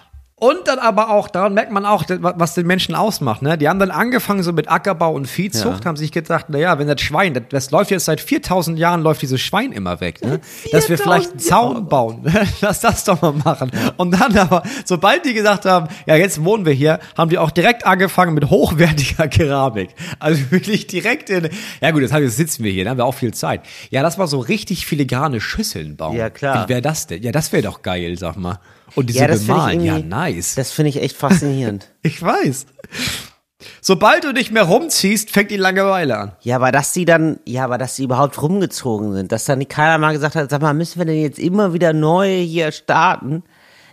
[0.44, 3.42] und dann aber auch, daran merkt man auch, was den Menschen ausmacht.
[3.42, 3.58] Ne?
[3.58, 5.86] Die haben dann angefangen so mit Ackerbau und Viehzucht, Ja.
[5.86, 9.22] haben sich gedacht, naja, wenn das Schwein, das, das läuft jetzt seit 4000 Jahren, läuft
[9.22, 10.22] dieses Schwein immer weg.
[10.22, 10.42] Ne?
[10.74, 12.34] Dass wir vielleicht einen 4000 Zaun bauen.
[12.62, 13.72] Lass das doch mal machen.
[13.96, 17.52] Und dann aber, sobald die gesagt haben, ja, jetzt wohnen wir hier, haben die auch
[17.52, 19.92] direkt angefangen mit hochwertiger Keramik.
[20.20, 21.48] Also wirklich direkt in,
[21.80, 23.62] ja gut, jetzt, sitzen wir hier, da haben wir auch viel Zeit.
[23.92, 26.18] Ja, das war so richtig filigrane Schüsseln bauen.
[26.18, 26.66] Ja, klar.
[26.66, 27.24] Wie wäre das denn?
[27.24, 28.60] Ja, das wäre doch geil, sag mal.
[28.96, 30.56] Und diese Ja, ich bemalen, ja, nice.
[30.56, 31.88] das finde ich echt faszinierend.
[32.04, 32.66] Ich weiß.
[33.82, 36.32] Sobald du nicht mehr rumziehst, fängt die Langeweile an.
[36.42, 39.98] Ja, aber dass sie dann, ja, aber dass sie überhaupt rumgezogen sind, dass dann keiner
[39.98, 43.44] mal gesagt hat, sag mal, müssen wir denn jetzt immer wieder neu hier starten?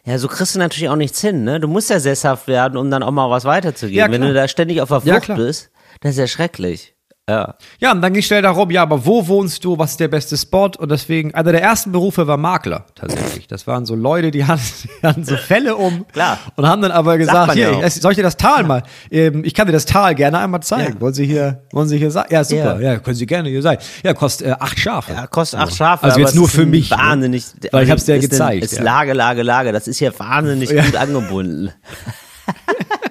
[0.04, 1.60] Ja, so kriegst du natürlich auch nichts hin, ne?
[1.60, 3.98] Du musst ja sesshaft werden, um dann auch mal was weiterzugeben.
[3.98, 5.36] Ja, Wenn du da ständig auf der Ja, Flucht klar.
[5.38, 6.94] bist, das ist ja schrecklich.
[7.28, 7.54] Ja.
[7.78, 9.78] Ja, und dann ging schnell darum, ja, aber wo wohnst du?
[9.78, 10.70] Was ist der beste Spot?
[10.78, 13.46] Und deswegen, einer der ersten Berufe war Makler, tatsächlich.
[13.46, 16.06] Das waren so Leute, die hatten, die hatten so Fälle um.
[16.08, 16.38] Klar.
[16.56, 18.82] Und haben dann aber gesagt, hier, ja soll ich dir das Tal mal?
[19.10, 20.94] Ähm, ich kann dir das Tal gerne einmal zeigen.
[20.94, 21.00] Ja.
[21.00, 22.26] Wollen Sie hier, wollen Sie hier sein?
[22.30, 22.80] Ja, super.
[22.80, 22.98] Ja.
[22.98, 23.78] können Sie gerne hier sein.
[24.02, 25.12] Ja, kostet äh, acht Schafe.
[25.12, 26.04] Ja, kostet acht Schafe.
[26.04, 26.96] Also jetzt nur ist für mich, ne?
[26.96, 27.44] Wahnsinnig.
[27.70, 28.82] Weil ich hab's dir ist gezeigt, Ist ja.
[28.82, 29.72] Lage, Lage, Lage.
[29.72, 31.72] Das ist hier wahnsinnig gut angebunden.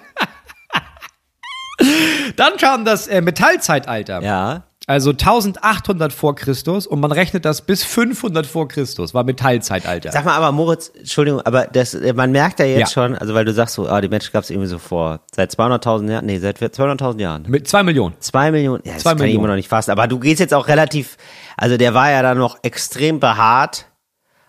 [2.36, 4.22] Dann kam das äh, Metallzeitalter.
[4.22, 4.64] Ja.
[4.88, 10.12] Also 1800 vor Christus und man rechnet das bis 500 vor Christus, war Metallzeitalter.
[10.12, 12.88] Sag mal, aber Moritz, Entschuldigung, aber das, man merkt ja jetzt Ja.
[12.88, 15.52] schon, also weil du sagst so, ah, die Menschen gab es irgendwie so vor, seit
[15.52, 17.46] 200.000 Jahren, nee, seit 200.000 Jahren.
[17.48, 18.16] Mit zwei Millionen.
[18.20, 19.40] Zwei Millionen, ja, das Zwei kann ich Millionen.
[19.44, 21.18] immer noch nicht fassen, aber du gehst jetzt auch relativ,
[21.56, 23.86] also der war ja dann noch extrem behaart,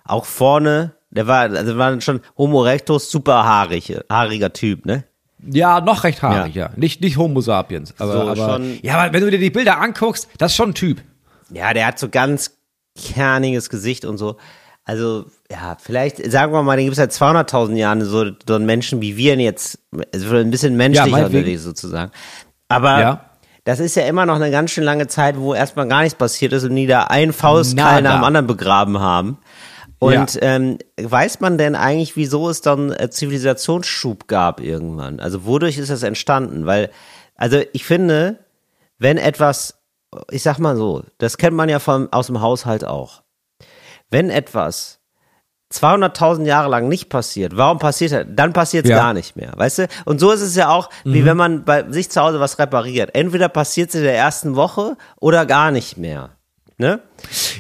[0.07, 5.05] auch vorne, der war, also war schon Homo erectus, super haarig, haariger Typ, ne?
[5.50, 6.70] Ja, noch recht haarig, ja.
[6.76, 7.94] Nicht, nicht Homo sapiens.
[7.98, 10.70] Aber, So, aber schon- ja, aber wenn du dir die Bilder anguckst, das ist schon
[10.70, 11.03] ein Typ.
[11.50, 12.57] Ja, der hat so ganz
[12.96, 14.37] kerniges Gesicht und so.
[14.85, 18.66] Also, ja, vielleicht, sagen wir mal, den gibt es seit 200.000 Jahren, so, so einen
[18.66, 19.79] Menschen wie wir jetzt,
[20.12, 22.11] also ein bisschen menschlicher unterwegs sozusagen.
[22.68, 23.24] Aber Ja.
[23.64, 26.53] das ist ja immer noch eine ganz schön lange Zeit, wo erstmal gar nichts passiert
[26.53, 29.38] ist und die da einen Faustkeil nach dem anderen begraben haben.
[30.00, 35.20] Und ähm, weiß man denn eigentlich, wieso es dann äh, Zivilisationsschub gab irgendwann?
[35.20, 36.64] Also wodurch ist das entstanden?
[36.64, 36.90] Weil,
[37.36, 38.38] also ich finde,
[38.98, 39.78] wenn etwas,
[40.30, 43.22] ich sag mal so, das kennt man ja vom, aus dem Haushalt auch.
[44.08, 45.00] Wenn etwas
[45.72, 48.26] 200.000 Jahre lang nicht passiert, warum passiert das?
[48.28, 48.96] Dann passiert es Ja.
[48.96, 49.88] gar nicht mehr, weißt du?
[50.06, 53.14] Und so ist es ja auch, wie wenn man bei sich zu Hause was repariert.
[53.14, 56.30] Entweder passiert es in der ersten Woche oder gar nicht mehr.
[56.81, 57.01] Ne?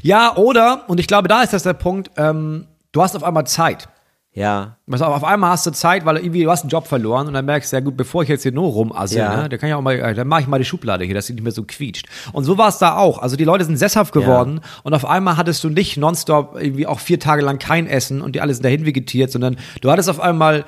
[0.02, 3.46] Ja, oder, und ich glaube, da ist das der Punkt, ähm, du hast auf einmal
[3.46, 3.88] Zeit.
[4.32, 4.76] Ja.
[4.90, 7.44] Also auf einmal hast du Zeit, weil irgendwie du hast einen Job verloren und dann
[7.44, 9.36] merkst du, ja gut, bevor ich jetzt hier nur rumassel, Ja.
[9.42, 11.26] ne, dann kann ich auch mal, äh, dann mache ich mal die Schublade hier, dass
[11.26, 12.06] sie nicht mehr so quietscht.
[12.32, 13.18] Und so war es da auch.
[13.18, 17.00] Also die Leute sind sesshaft geworden und auf einmal hattest du nicht nonstop irgendwie auch
[17.00, 20.20] vier Tage lang kein Essen und die alle sind dahin vegetiert, sondern du hattest auf
[20.20, 20.64] einmal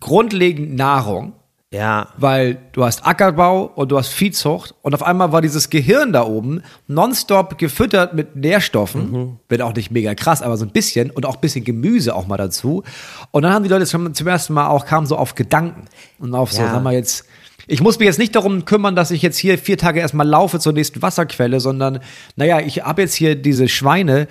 [0.00, 1.34] grundlegend Nahrung.
[1.76, 2.08] Ja.
[2.16, 6.24] weil du hast Ackerbau und du hast Viehzucht und auf einmal war dieses Gehirn da
[6.24, 11.26] oben nonstop gefüttert mit Nährstoffen, wird auch nicht mega krass, aber so ein bisschen und
[11.26, 12.82] auch ein bisschen Gemüse auch mal dazu.
[13.30, 15.84] Und dann haben die Leute zum, zum ersten Mal auch, kamen so auf Gedanken
[16.18, 16.72] und auf so, Ja.
[16.72, 17.26] sag mal jetzt,
[17.68, 20.60] ich muss mich jetzt nicht darum kümmern, dass ich jetzt hier vier Tage erstmal laufe
[20.60, 21.98] zur nächsten Wasserquelle, sondern,
[22.36, 24.28] naja, ich habe jetzt hier diese Schweine,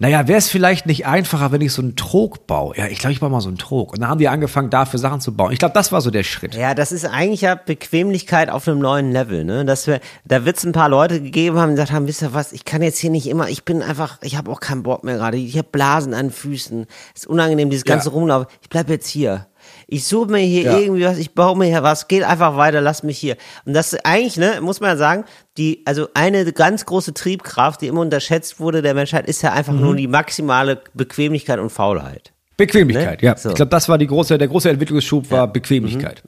[0.00, 2.76] naja, wäre es vielleicht nicht einfacher, wenn ich so einen Trog baue?
[2.76, 3.92] Ja, ich glaube, ich baue mal so einen Trog.
[3.92, 5.52] Und dann haben die angefangen, dafür Sachen zu bauen.
[5.52, 6.54] Ich glaube, das war so der Schritt.
[6.54, 9.64] Ja, das ist eigentlich ja Bequemlichkeit auf einem neuen Level, ne?
[9.64, 12.32] Dass wir, da wird es ein paar Leute gegeben haben, die gesagt haben, wisst ihr
[12.32, 15.02] was, ich kann jetzt hier nicht immer, ich bin einfach, ich habe auch keinen Bock
[15.02, 18.14] mehr gerade, ich habe Blasen an den Füßen, ist unangenehm, dieses ganze Ja.
[18.14, 19.46] Rumlaufen, ich bleib jetzt hier.
[19.90, 20.78] Ich suche mir hier Ja.
[20.78, 23.36] irgendwie was, ich baue mir hier was, geht einfach weiter, lass mich hier.
[23.64, 25.24] Und das ist eigentlich, ne, muss man ja sagen,
[25.56, 29.72] die, also eine ganz große Triebkraft, die immer unterschätzt wurde der Menschheit, ist ja einfach
[29.72, 32.32] nur die maximale Bequemlichkeit und Faulheit.
[32.58, 33.28] Bequemlichkeit, Ne?
[33.28, 33.36] ja.
[33.36, 33.50] So.
[33.50, 36.22] Ich glaube, das war die große, der große Entwicklungsschub war Bequemlichkeit.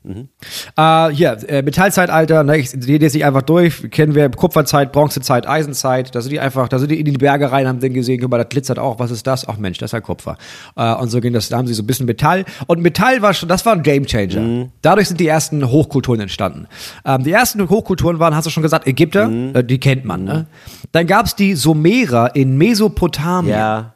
[0.77, 5.49] Äh, hier, äh, Metallzeitalter, ne, ich gehe jetzt nicht einfach durch, kennen wir Kupferzeit, Bronzezeit,
[5.49, 8.21] Eisenzeit, da sind die einfach, da sind die in die Berge rein, haben den gesehen,
[8.21, 9.47] guck mal, das glitzert auch, was ist das?
[9.49, 10.39] Ach Mensch, das ist ja Kupfer.
[10.77, 12.45] Äh, und so ging das, da haben sie so ein bisschen Metall.
[12.69, 14.69] Und Metall war schon, das war ein Gamechanger.
[14.83, 16.69] Dadurch sind die ersten Hochkulturen entstanden.
[17.05, 20.47] Ähm, die ersten Hochkulturen waren, hast du schon gesagt, Ägypter, äh, die kennt man, ne?
[20.93, 23.57] Dann gab's die Sumerer in Mesopotamien.
[23.57, 23.95] Ja.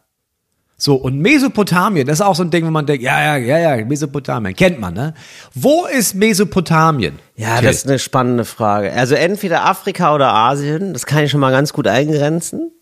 [0.76, 3.76] So, und Mesopotamien, das ist auch so ein Ding, wo man denkt, ja, ja, ja,
[3.76, 5.14] ja, Mesopotamien, kennt man, ne?
[5.54, 7.18] Wo ist Mesopotamien?
[7.37, 7.68] Ja, Till?
[7.68, 8.92] das ist eine spannende Frage.
[8.92, 12.72] Also entweder Afrika oder Asien, das kann ich schon mal ganz gut eingrenzen.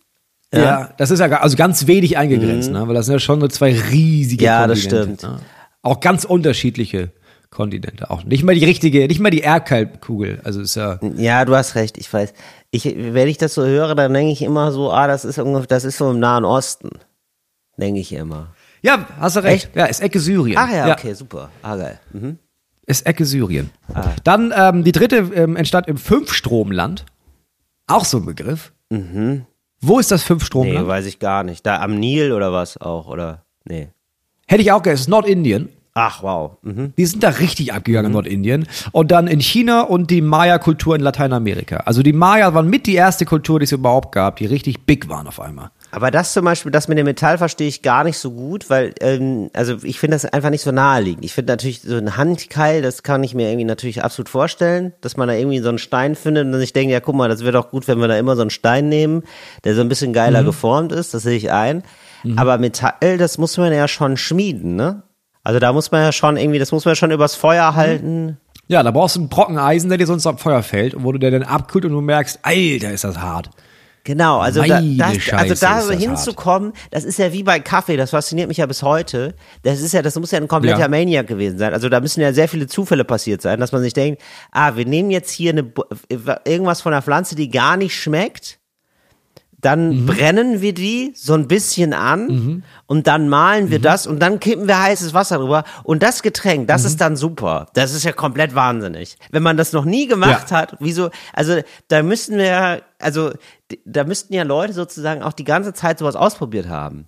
[0.54, 0.90] ja.
[0.96, 2.86] das ist ja also ganz wenig eingegrenzt, ne?
[2.88, 4.46] Weil das sind ja schon nur zwei riesige Mhm.
[4.46, 5.14] Ja, das Kontinente.
[5.18, 5.22] stimmt.
[5.34, 5.40] Ne?
[5.82, 7.10] Auch ganz unterschiedliche
[7.50, 8.10] Kontinente.
[8.10, 10.40] Auch nicht mal die richtige, nicht mal die Erdkalbkugel.
[10.44, 10.98] Also ist ja.
[11.16, 12.32] Ja, du hast recht, ich weiß.
[12.70, 15.66] Ich, wenn ich das so höre, dann denke ich immer so, ah, das ist ungefähr,
[15.66, 16.88] das ist so im Nahen Osten.
[17.76, 18.48] Denke ich immer.
[18.82, 19.70] Ja, hast du recht.
[19.74, 20.58] Ja, ist Ecke Syrien.
[20.58, 21.50] Ach ja, okay, super.
[21.62, 22.00] Ah, geil.
[22.12, 22.38] Mhm.
[22.86, 23.70] Ist Ecke Syrien.
[23.94, 24.10] Ah.
[24.24, 27.06] Dann ähm, die dritte ähm, entstand im Fünfstromland.
[27.86, 28.72] Auch so ein Begriff.
[29.80, 30.86] Wo ist das Nee, Fünfstromland?
[30.86, 31.64] weiß ich gar nicht.
[31.64, 33.44] Da am Nil oder was auch, oder?
[33.64, 33.88] Nee.
[34.46, 35.68] Hätte ich auch gesagt, es ist Nordindien.
[35.94, 36.56] Ach, wow.
[36.62, 36.94] Mhm.
[36.96, 38.66] Die sind da richtig abgegangen in Nordindien.
[38.92, 41.76] Und dann in China und die Maya-Kultur in Lateinamerika.
[41.78, 45.08] Also die Maya waren mit die erste Kultur, die es überhaupt gab, die richtig big
[45.08, 45.70] waren auf einmal.
[45.94, 48.94] Aber das zum Beispiel, das mit dem Metall verstehe ich gar nicht so gut, weil,
[49.00, 51.22] ähm, also ich finde das einfach nicht so naheliegend.
[51.22, 55.18] Ich finde natürlich so ein Handkeil, das kann ich mir irgendwie natürlich absolut vorstellen, dass
[55.18, 57.42] man da irgendwie so einen Stein findet und dann sich denkt, ja guck mal, das
[57.42, 59.22] wäre doch gut, wenn wir da immer so einen Stein nehmen,
[59.64, 61.82] der so ein bisschen geiler geformt ist, das sehe ich ein.
[62.36, 65.02] Aber Metall, das muss man ja schon schmieden, ne?
[65.44, 68.38] Also da muss man ja schon irgendwie, das muss man ja schon übers Feuer halten.
[68.68, 71.12] Ja, da brauchst du einen Brocken Eisen, der dir sonst am Feuer fällt und wo
[71.12, 73.50] du der dann abkühlt und du merkst, Alter, ist das hart.
[74.04, 78.10] Genau, also da, das, also da so hinzukommen, das ist ja wie bei Kaffee, das
[78.10, 79.34] fasziniert mich ja bis heute.
[79.62, 80.88] Das ist ja, das muss ja ein kompletter Ja.
[80.88, 81.72] Maniac gewesen sein.
[81.72, 84.86] Also da müssen ja sehr viele Zufälle passiert sein, dass man sich denkt, ah, wir
[84.86, 85.72] nehmen jetzt hier eine,
[86.44, 88.58] irgendwas von einer Pflanze, die gar nicht schmeckt.
[89.62, 90.06] Dann Mhm.
[90.06, 93.70] brennen wir die so ein bisschen an und dann malen Mhm.
[93.70, 95.64] wir das und dann kippen wir heißes Wasser drüber.
[95.84, 96.86] Und das Getränk, das Mhm.
[96.88, 97.66] ist dann super.
[97.74, 99.16] Das ist ja komplett wahnsinnig.
[99.30, 100.56] Wenn man das noch nie gemacht Ja.
[100.58, 103.30] hat, wieso, also da müssten wir, ja- also
[103.86, 107.06] da müssten ja Leute sozusagen auch die ganze Zeit sowas ausprobiert haben.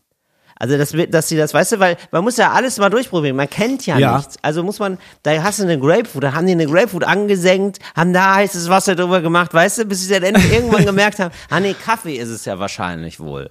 [0.65, 3.37] Also das wird, dass sie das, weißt du, weil man muss ja alles mal durchprobieren.
[3.37, 4.17] Man kennt ja, Ja.
[4.17, 4.37] nichts.
[4.41, 8.15] Also muss man, da hast du eine Grapefruit, da haben die eine Grapefruit angesenkt, haben
[8.15, 11.61] da heißes Wasser drüber gemacht, weißt du, bis sie dann endlich irgendwann gemerkt haben, ah
[11.61, 13.51] nee, Kaffee ist es ja wahrscheinlich wohl.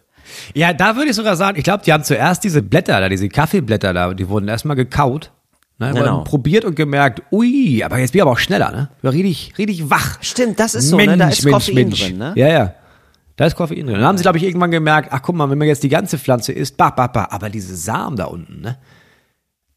[0.56, 3.30] Ja, da würde ich sogar sagen, ich glaube, die haben zuerst diese Blätter da, diese
[3.30, 5.30] Kaffeeblätter da, die wurden erstmal gekaut.
[5.78, 6.16] Ne, Genau.
[6.18, 8.90] wurden probiert und gemerkt, ui, aber jetzt bin ich aber auch schneller, ne?
[8.98, 10.18] Ich war richtig, richtig wach.
[10.22, 11.16] Stimmt, das ist so, ne?
[11.16, 12.34] Da ist Koffein drin, ne?
[12.36, 12.74] Ja, ja.
[13.36, 13.96] Da ist Koffein drin.
[13.96, 16.18] Dann haben sie, glaube ich, irgendwann gemerkt, ach guck mal, wenn man jetzt die ganze
[16.18, 18.78] Pflanze isst, bah, bah, bah, aber diese Samen da unten, ne?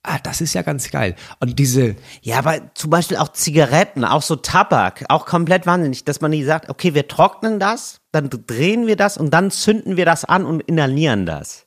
[0.09, 1.17] Ah, das ist ja ganz geil.
[1.41, 6.21] Und diese, Ja, aber zum Beispiel auch Zigaretten, auch so Tabak, auch komplett wahnsinnig, dass
[6.21, 10.05] man nie sagt, okay, wir trocknen das, dann drehen wir das und dann zünden wir
[10.05, 11.67] das an und inhalieren das.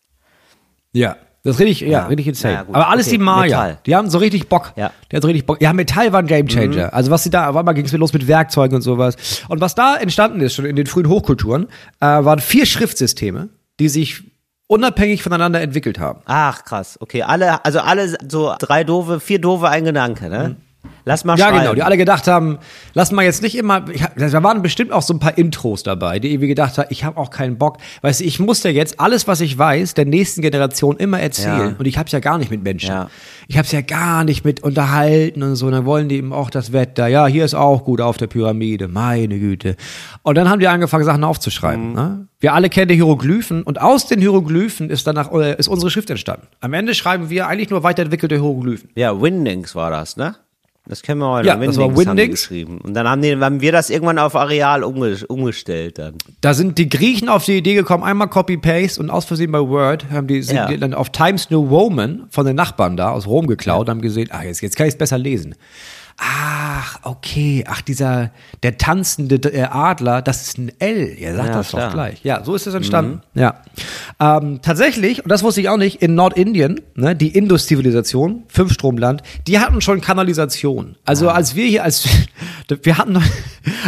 [0.93, 1.17] Ja.
[1.43, 2.53] Das ist richtig, ja, richtig insane.
[2.53, 2.65] Ja.
[2.71, 3.43] Aber alles Okay, die Maya.
[3.43, 3.77] Metall.
[3.85, 4.73] Die haben so richtig Bock.
[4.75, 4.87] Ja.
[4.87, 4.91] Mhm.
[5.11, 5.61] Die haben so richtig Bock.
[5.61, 6.93] Ja, Metall war ein Gamechanger.
[6.93, 9.15] Also was sie da, auf einmal ging es los mit Werkzeugen und sowas.
[9.47, 11.67] Und was da entstanden ist, schon in den frühen Hochkulturen,
[12.01, 13.49] äh, waren vier Schriftsysteme,
[13.79, 14.23] die sich
[14.67, 16.21] unabhängig voneinander entwickelt haben.
[16.25, 16.97] Ach, krass.
[17.01, 20.57] Okay, alle, also alle so drei doofe, vier doofe, ein Gedanke, ne?
[21.09, 21.39] Lass mal.
[21.39, 21.61] Ja, schreiben.
[21.61, 22.59] genau, die alle gedacht haben,
[22.93, 26.19] lass mal jetzt nicht immer, ich, da waren bestimmt auch so ein paar Intros dabei,
[26.19, 27.77] die irgendwie gedacht haben, ich habe auch keinen Bock.
[28.03, 31.71] Weißt du, ich muss ja jetzt alles, was ich weiß, der nächsten Generation immer erzählen.
[31.71, 31.75] Ja.
[31.79, 32.89] Und ich hab's ja gar nicht mit Menschen.
[32.91, 33.09] Ja.
[33.47, 35.65] Ich hab's ja gar nicht mit unterhalten und so.
[35.65, 37.07] Und dann wollen die eben auch das Wetter.
[37.07, 38.87] Ja, hier ist auch gut auf der Pyramide.
[38.87, 39.77] Meine Güte.
[40.21, 41.89] Und dann haben die angefangen, Sachen aufzuschreiben.
[41.89, 41.95] Mhm.
[41.95, 42.27] Ne?
[42.39, 46.11] Wir alle kennen die Hieroglyphen und aus den Hieroglyphen ist danach äh, ist unsere Schrift
[46.11, 46.45] entstanden.
[46.59, 48.91] Am Ende schreiben wir eigentlich nur weiterentwickelte Hieroglyphen.
[48.93, 50.35] Ja, Windings war das, ne?
[50.89, 51.47] Das kennen wir heute.
[51.47, 52.41] Ja, das war Windings.
[52.41, 52.79] geschrieben.
[52.81, 56.15] Und dann haben, die, haben wir das irgendwann auf Areal umge umgestellt dann.
[56.41, 60.07] Da sind die Griechen auf die Idee gekommen, einmal Copy-Paste und aus Versehen bei Word
[60.11, 60.65] haben die, sind Ja.
[60.65, 64.01] die dann auf Times New Roman von den Nachbarn da aus Rom geklaut und haben
[64.01, 65.53] gesehen, ah, jetzt, jetzt kann ich es besser lesen.
[66.21, 67.63] Ach, okay.
[67.67, 71.15] Ach, dieser, der tanzende äh, Adler, das ist ein L.
[71.17, 71.85] Ihr sagt Ja, das klar.
[71.87, 72.19] doch gleich.
[72.23, 73.21] Ja, so ist es entstanden.
[73.35, 73.61] Ja.
[74.19, 79.59] Ähm, tatsächlich, und das wusste ich auch nicht, in Nordindien, ne, die Indus-Zivilisation, Fünfstromland, die
[79.59, 80.97] hatten schon Kanalisation.
[81.05, 82.07] Also als wir hier, als
[82.83, 83.23] wir hatten noch,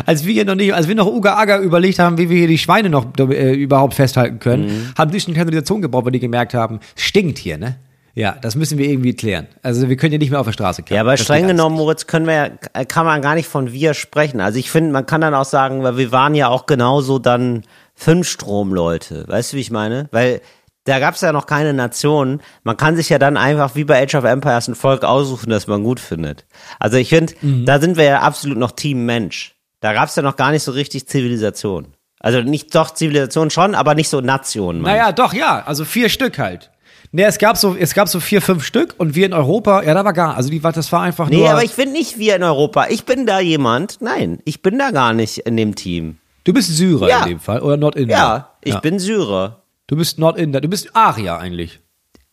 [0.06, 2.48] als wir hier noch nicht, als wir noch Uga Aga überlegt haben, wie wir hier
[2.48, 6.54] die Schweine noch äh, überhaupt festhalten können, haben die schon Kanalisation gebaut, weil die gemerkt
[6.54, 7.76] haben, stinkt hier, ne?
[8.14, 9.48] Ja, das müssen wir irgendwie klären.
[9.64, 10.96] Also wir können ja nicht mehr auf der Straße campen.
[10.96, 13.94] Ja, aber Das streng genommen, Moritz, können wir, ja- kann man gar nicht von wir
[13.94, 14.42] sprechen.
[14.42, 17.64] Also ich finde, man kann dann auch sagen, weil wir waren ja auch genauso dann
[17.96, 19.26] Fünf-Strom-Leute.
[19.28, 20.08] Weißt du, wie ich meine?
[20.12, 20.42] Weil
[20.86, 22.42] da gab es ja noch keine Nation.
[22.64, 25.68] Man kann sich ja dann einfach wie bei Age of Empires ein Volk aussuchen, das
[25.68, 26.46] man gut findet.
[26.80, 27.66] Also ich finde, Mhm.
[27.66, 29.56] da sind wir ja absolut noch Team Mensch.
[29.80, 31.88] Da gab es ja noch gar nicht so richtig Zivilisation.
[32.20, 34.82] Also nicht doch Zivilisation schon, aber nicht so Nation.
[34.82, 35.64] meine Naja, doch, ja.
[35.66, 36.71] Also vier Stück halt.
[37.14, 39.94] Nee, es gab so, es gab so vier, fünf Stück und wir in Europa, ja,
[39.94, 41.50] da war gar, also die war, das war einfach Nee, nur.
[41.50, 42.88] aber ich bin nicht wir in Europa.
[42.90, 43.98] Ich bin da jemand.
[44.02, 46.18] Nein, ich bin da gar nicht in dem Team.
[46.46, 47.24] du bist Syrer Ja.
[47.24, 48.14] in dem Fall oder Nordinder.
[48.16, 49.62] Ja, ich bin Syrer.
[49.88, 51.80] Du bist Nordinder, du bist Arier eigentlich.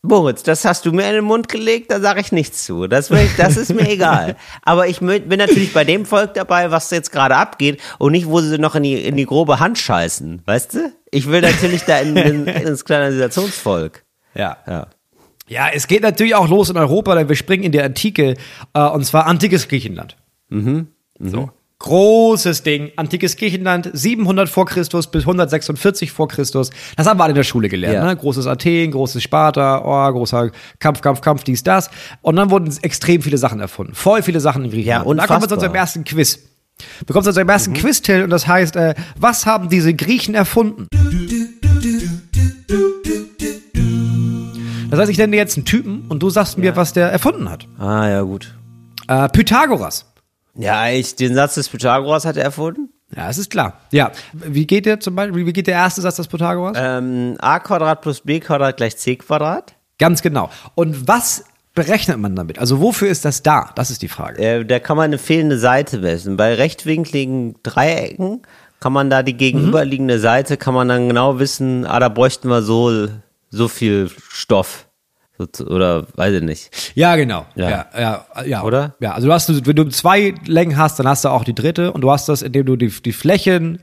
[0.01, 2.87] Moritz, das hast du mir in den Mund gelegt, da sage ich nichts zu.
[2.87, 4.37] Das, ich, das ist mir egal.
[4.61, 8.39] Aber ich bin natürlich bei dem Volk dabei, was jetzt gerade abgeht und nicht, wo
[8.39, 10.41] sie noch in die, in die grobe Hand scheißen.
[10.45, 10.93] Weißt du?
[11.11, 14.03] Ich will natürlich da in, in, ins Kanalisationsvolk.
[14.35, 14.57] Ja.
[14.67, 14.87] Ja.
[15.47, 18.35] Ja, es geht natürlich auch los in Europa, denn wir springen in die Antike,
[18.73, 20.15] äh, und zwar antikes Griechenland.
[21.19, 21.49] So.
[21.79, 26.71] Großes Ding, antikes Griechenland, 700 vor Christus bis 146 vor Christus.
[26.97, 27.95] Das haben wir alle in der Schule gelernt.
[27.95, 28.05] Ja.
[28.05, 28.15] Ne?
[28.15, 31.89] Großes Athen, großes Sparta, oh, großer Kampf, Kampf, Kampf, dies, das.
[32.21, 33.95] Und dann wurden extrem viele Sachen erfunden.
[33.95, 35.05] Voll viele Sachen in Griechenland.
[35.05, 36.39] Ja, und da kommen wir zu unserem ersten Quiz.
[37.05, 40.35] Wir kommen zu unserem ersten Quiz, Till, und das heißt, äh, was haben diese Griechen
[40.35, 40.87] erfunden?
[44.89, 47.49] Das heißt, ich nenne dir jetzt einen Typen und du sagst mir, was der erfunden
[47.49, 47.67] hat.
[47.77, 48.55] Ah, ja, gut.
[49.07, 50.05] Äh, Pythagoras.
[50.55, 52.89] Ja, ich, den Satz des Pythagoras hat er erfunden.
[53.15, 53.79] Ja, es ist klar.
[53.91, 56.75] Ja, wie geht der zum Beispiel, wie geht der erste Satz des Pythagoras?
[56.79, 59.75] Ähm, a Quadrat plus b Quadrat gleich c Quadrat.
[59.99, 60.49] Ganz genau.
[60.75, 61.43] Und was
[61.75, 62.59] berechnet man damit?
[62.59, 63.69] Also wofür ist das da?
[63.75, 64.41] Das ist die Frage.
[64.41, 66.35] Äh, da kann man eine fehlende Seite messen.
[66.37, 68.41] Bei rechtwinkligen Dreiecken
[68.79, 70.21] kann man da die gegenüberliegende Mhm.
[70.21, 73.07] Seite, kann man dann genau wissen, ah, da bräuchten wir so,
[73.49, 74.87] so viel Stoff.
[75.65, 76.91] Oder weiß ich nicht.
[76.95, 77.45] Ja, genau.
[77.55, 77.69] Ja.
[77.69, 78.63] Ja, ja, ja.
[78.63, 78.95] Oder?
[78.99, 81.93] Ja, also du hast, wenn du zwei Längen hast, dann hast du auch die dritte
[81.93, 83.79] und du hast das, indem du die, die Flächen,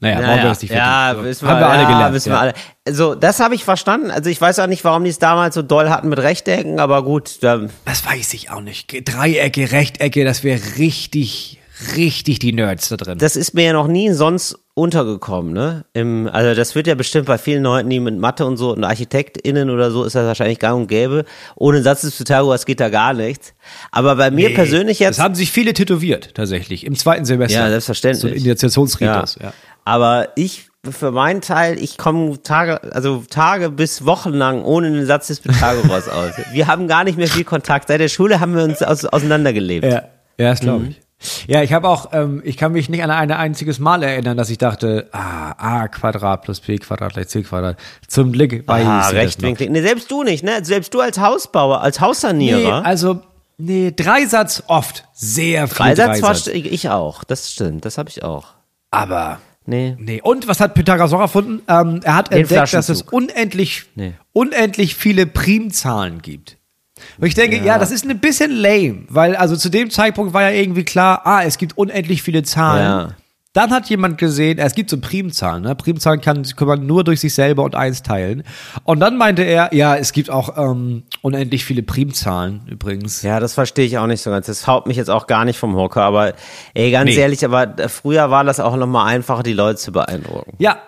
[0.00, 2.14] naja, brauchen wir das nicht ja, wissen haben wir alle ja, gelernt.
[2.14, 2.36] Wissen ja.
[2.36, 2.54] wir alle.
[2.86, 4.10] Also, das habe ich verstanden.
[4.10, 7.04] Also, ich weiß auch nicht, warum die es damals so doll hatten mit Rechtecken, aber
[7.04, 9.06] gut, da, Das weiß ich auch nicht.
[9.06, 11.60] Dreiecke, Rechtecke, das wäre richtig,
[11.96, 13.18] richtig die Nerds da drin.
[13.18, 15.84] das ist mir ja noch nie sonst untergekommen, ne?
[15.92, 18.82] Im, also das wird ja bestimmt bei vielen Leuten, die mit Mathe und so und
[18.82, 21.24] ArchitektInnen oder so, ist das wahrscheinlich gang und gäbe.
[21.56, 23.54] Ohne Satz des Pythagoras geht da gar nichts.
[23.92, 25.18] Aber bei mir persönlich jetzt.
[25.18, 27.60] Das haben sich viele tätowiert, tatsächlich, im zweiten Semester.
[27.60, 28.20] Ja, selbstverständlich.
[28.20, 29.52] So ein Initiationsritus, ja.
[29.84, 35.06] Aber ich, für meinen Teil, ich komme Tage, also Tage bis Wochen lang ohne den
[35.06, 36.32] Satz des Pythagoras aus.
[36.52, 37.88] Wir haben gar nicht mehr viel Kontakt.
[37.88, 39.84] Seit der Schule haben wir uns aus, auseinandergelebt.
[39.84, 40.04] Ja,
[40.38, 40.64] ja das Mhm.
[40.64, 41.00] glaube ich.
[41.46, 44.48] Ja, ich habe auch, ähm, ich kann mich nicht an ein einziges Mal erinnern, dass
[44.50, 47.76] ich dachte, ah, a Quadrat plus b Quadrat gleich c Quadrat.
[48.08, 49.08] Zum Glück weiß Ah.
[49.08, 49.68] Rechtwinklig.
[49.70, 50.64] Nee, selbst du nicht, ne?
[50.64, 52.86] Selbst du als Hausbauer, als Nee, Haussanierer.
[52.86, 53.20] also,
[53.58, 55.04] nee, Dreisatz oft.
[55.12, 56.46] Sehr viel Dreisatz, Dreisatz.
[56.46, 57.22] war ich auch.
[57.24, 58.48] Das stimmt, das habe ich auch.
[58.90, 59.94] Aber, Nee.
[60.00, 60.20] nee.
[60.22, 61.60] Und was hat Pythagoras noch erfunden?
[61.68, 64.14] Ähm, er hat Den entdeckt, dass es unendlich, Nee.
[64.32, 66.56] unendlich viele Primzahlen gibt.
[67.18, 67.78] Und ich denke, ja.
[67.78, 71.42] das ist ein bisschen lame, weil also zu dem Zeitpunkt war ja irgendwie klar, ah,
[71.44, 72.82] es gibt unendlich viele Zahlen.
[72.82, 73.08] Ja.
[73.52, 75.74] Dann hat jemand gesehen, es gibt so Primzahlen, ne?
[75.74, 78.44] Primzahlen kann, kann man nur durch sich selber und eins teilen.
[78.84, 83.22] Und dann meinte er, ja, es gibt auch ähm, unendlich viele Primzahlen übrigens.
[83.22, 84.46] Ja, das verstehe ich auch nicht so ganz.
[84.46, 86.34] Das haut mich jetzt auch gar nicht vom Hocker, aber
[86.74, 87.16] ey, ganz Nee.
[87.16, 90.54] ehrlich, aber früher war das auch noch mal einfacher, die Leute zu beeindrucken.
[90.58, 90.78] Ja,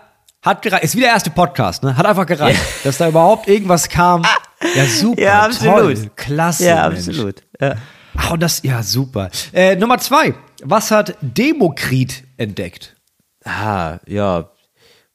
[0.42, 0.84] hat gereicht.
[0.84, 1.96] Ist wie der erste Podcast, ne?
[1.96, 4.22] Hat einfach gereicht, dass da überhaupt irgendwas kam.
[4.74, 5.22] Ja, super.
[5.22, 5.74] Ja, absolut.
[5.74, 6.64] Toll, klasse.
[6.66, 7.42] Ja, absolut.
[7.60, 7.76] Ja.
[8.16, 9.30] Ach, und das, ja, super.
[9.52, 10.34] Äh, Nummer zwei.
[10.62, 12.96] Was hat Demokrit entdeckt?
[13.44, 14.50] Ah, ja.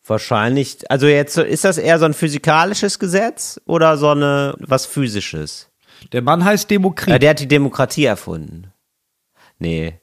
[0.05, 5.69] Wahrscheinlich, also jetzt ist das eher so ein physikalisches Gesetz oder so eine was physisches?
[6.13, 7.09] Der Mann heißt Demokrit.
[7.09, 8.71] Ja, der hat die Demokratie erfunden.
[9.59, 9.99] Nee.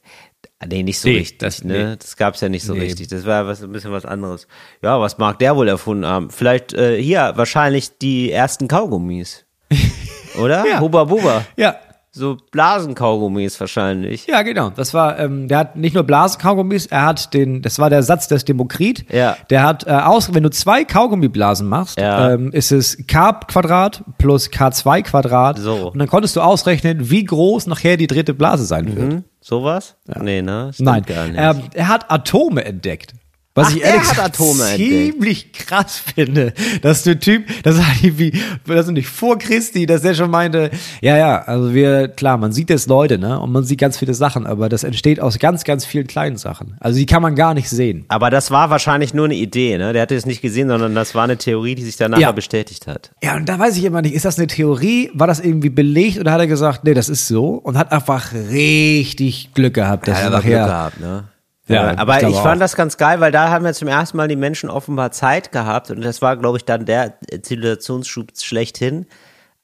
[0.66, 1.90] Nee, nicht so Nee, richtig, das- ne?
[1.90, 1.96] nee.
[1.98, 2.80] Das gab's ja nicht so Nee.
[2.80, 3.08] richtig.
[3.08, 4.46] Das war was, ein bisschen was anderes.
[4.82, 6.30] Ja, was mag der wohl erfunden haben?
[6.30, 9.44] Vielleicht äh, hier, wahrscheinlich die ersten Kaugummis.
[10.40, 10.66] Oder?
[10.66, 10.80] Ja.
[10.80, 11.44] Huba Buba.
[11.56, 11.76] ja.
[12.16, 14.26] So Blasenkaugummis wahrscheinlich.
[14.28, 14.70] Ja, genau.
[14.70, 18.28] Das war, ähm, der hat nicht nur Blasenkaugummis, er hat den, das war der Satz
[18.28, 19.04] des Demokrit.
[19.12, 19.36] Ja.
[19.50, 22.30] Der hat äh, aus, wenn du zwei Kaugummiblasen machst, Ja.
[22.32, 25.58] ähm, ist es K Quadrat plus K2 Quadrat.
[25.58, 25.90] So.
[25.90, 29.12] Und dann konntest du ausrechnen, wie groß nachher die dritte Blase sein wird.
[29.12, 29.24] Hm?
[29.40, 29.96] Sowas?
[30.22, 30.70] Nee, ne?
[30.72, 31.36] Stimmt Nein, gar nicht.
[31.38, 33.12] ähm, er hat Atome entdeckt.
[33.56, 35.12] Was Ach, ich ehrlich gesagt Atome entdeckt.
[35.12, 38.32] ziemlich krass finde, dass der Typ, das war wie,
[38.66, 42.68] das nicht vor Christi, dass der schon meinte, ja, ja, also wir, klar, man sieht
[42.68, 45.86] jetzt Leute, ne, und man sieht ganz viele Sachen, aber das entsteht aus ganz, ganz
[45.86, 46.76] vielen kleinen Sachen.
[46.80, 48.04] Also die kann man gar nicht sehen.
[48.08, 49.92] Aber das war wahrscheinlich nur eine Idee, ne?
[49.92, 52.32] Der hatte es nicht gesehen, sondern das war eine Theorie, die sich danach Ja.
[52.32, 53.12] bestätigt hat.
[53.22, 56.18] Ja, und da weiß ich immer nicht, ist das eine Theorie, war das irgendwie belegt
[56.18, 60.18] oder hat er gesagt, nee, das ist so und hat einfach richtig Glück gehabt, dass
[60.18, 61.24] Ja, er aber Glück nachher, gehabt, ne?
[61.66, 62.64] Ja, Ja, aber ich ich, fand auch.
[62.64, 65.90] das ganz geil, weil da haben wir zum ersten Mal die Menschen offenbar Zeit gehabt
[65.90, 69.06] und das war, glaube ich, dann der Zivilisationsschub schlechthin,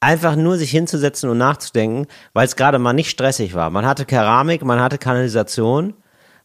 [0.00, 3.68] einfach nur sich hinzusetzen und nachzudenken, weil es gerade mal nicht stressig war.
[3.70, 5.94] Man hatte Keramik, man hatte Kanalisation,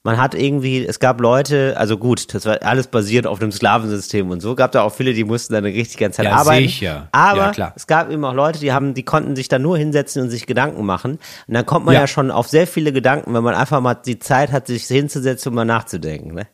[0.05, 4.29] man hat irgendwie, es gab Leute, also gut, das war alles basiert auf dem Sklavensystem
[4.29, 6.67] und so, gab da auch viele, die mussten dann eine richtig ganze Zeit Ja, arbeiten.
[6.67, 7.09] sicher.
[7.11, 7.73] Aber Ja, klar.
[7.75, 10.45] es gab eben auch Leute, die haben, die konnten sich da nur hinsetzen und sich
[10.45, 11.13] Gedanken machen.
[11.47, 12.07] Und dann kommt man ja, Ja.
[12.07, 15.55] schon auf sehr viele Gedanken, wenn man einfach mal die Zeit hat, sich hinzusetzen und
[15.55, 16.33] mal nachzudenken.
[16.35, 16.47] Ne?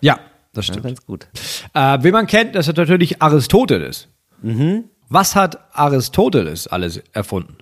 [0.00, 0.18] ja,
[0.54, 0.86] das Ja, stimmt.
[0.86, 1.26] ganz gut.
[1.74, 4.06] Äh, wen man kennt, das ist natürlich Aristoteles.
[4.40, 4.84] Mhm.
[5.08, 7.56] Was hat Aristoteles alles erfunden?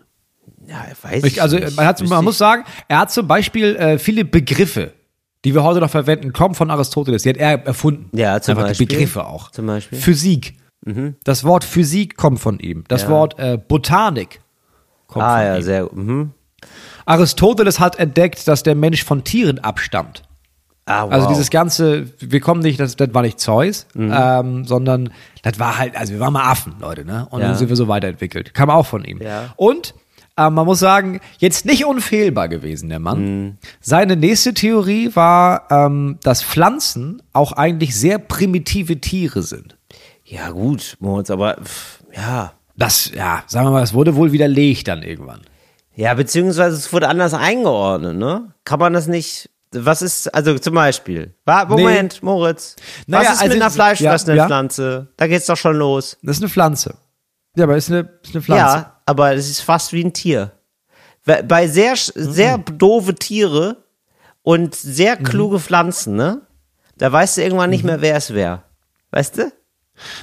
[0.66, 1.74] Ja, weiß Ich, also nicht.
[1.76, 4.92] man, hat, man ich- muss sagen, er hat zum Beispiel äh, viele Begriffe,
[5.44, 7.22] die wir heute noch verwenden, kommen von Aristoteles.
[7.24, 8.16] Die hat er erfunden.
[8.16, 8.86] Ja, zum Einfach Beispiel.
[8.86, 9.50] die Begriffe auch.
[9.50, 9.98] Zum Beispiel.
[9.98, 10.02] Mhm.
[10.02, 10.56] Physik.
[11.24, 12.82] Das Wort Physik kommt von ihm.
[12.88, 13.08] Das Ja.
[13.10, 14.40] Wort äh, Botanik
[15.06, 15.62] kommt Ah von ja, ihm.
[15.62, 15.88] sehr.
[15.92, 16.30] Mhm.
[17.06, 20.22] Aristoteles hat entdeckt, dass der Mensch von Tieren abstammt.
[20.84, 21.12] Ah, wow.
[21.12, 24.12] Also dieses ganze, wir kommen nicht, das, das war nicht Zeus, Mhm.
[24.16, 27.26] ähm, sondern das war halt, also wir waren mal Affen, Leute, ne?
[27.30, 27.48] Und Ja.
[27.48, 28.52] dann sind wir so weiterentwickelt.
[28.52, 29.22] Kam auch von ihm.
[29.22, 29.52] Ja.
[29.56, 29.94] Und
[30.36, 33.20] ähm, man muss sagen, jetzt nicht unfehlbar gewesen, der Mann.
[33.20, 33.58] Mhm.
[33.80, 39.76] Seine nächste Theorie war, ähm, dass Pflanzen auch eigentlich sehr primitive Tiere sind.
[40.24, 42.52] ja gut, Moritz, aber pff, ja.
[42.74, 45.42] Das, ja, sagen wir mal, das wurde wohl widerlegt dann irgendwann.
[45.94, 48.54] Ja, beziehungsweise es wurde anders eingeordnet, ne?
[48.64, 49.50] Kann man das nicht.
[49.74, 51.34] Was ist, also zum Beispiel.
[51.68, 52.76] Moment, Moritz.
[53.06, 54.46] Naja, was ist also- mit einer fleischfressenden ja, ja.
[54.46, 55.08] Pflanze?
[55.18, 56.16] Da geht's doch schon los.
[56.22, 56.94] Das ist eine Pflanze.
[57.56, 58.76] Ja, aber ist eine, ist eine Pflanze.
[58.76, 60.52] Ja, aber es ist fast wie ein Tier.
[61.24, 62.78] Bei- sehr, sehr Mhm.
[62.78, 63.84] doofe Tiere
[64.42, 66.42] und sehr kluge Pflanzen, ne?
[66.98, 67.74] Da weißt du irgendwann Mhm.
[67.74, 68.62] nicht mehr, wer es wäre.
[69.12, 69.52] Weißt du?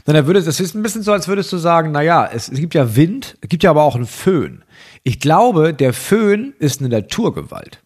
[0.06, 2.60] Na, dann würde, das ist ein bisschen so, als würdest du sagen, naja, es, es
[2.60, 4.64] gibt ja Wind, es gibt ja aber auch einen Föhn.
[5.04, 7.82] Ich glaube, der Föhn ist eine Naturgewalt.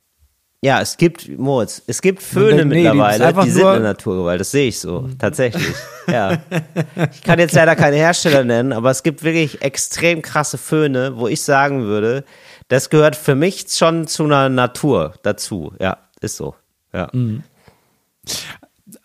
[0.63, 3.67] Ja, es gibt, Moritz, es gibt Föhne Nee, die mittlerweile, einfach die sind Mhm.
[3.67, 5.75] eine Naturgewalt, das sehe ich so, tatsächlich.
[6.07, 6.37] Ja.
[7.13, 11.27] Ich kann jetzt leider keine Hersteller nennen, aber es gibt wirklich extrem krasse Föhne, wo
[11.27, 12.23] ich sagen würde,
[12.69, 15.73] das gehört für mich schon zu einer Natur dazu.
[15.79, 16.55] Ja, ist so.
[16.93, 17.09] Ja.
[17.11, 17.43] Mhm.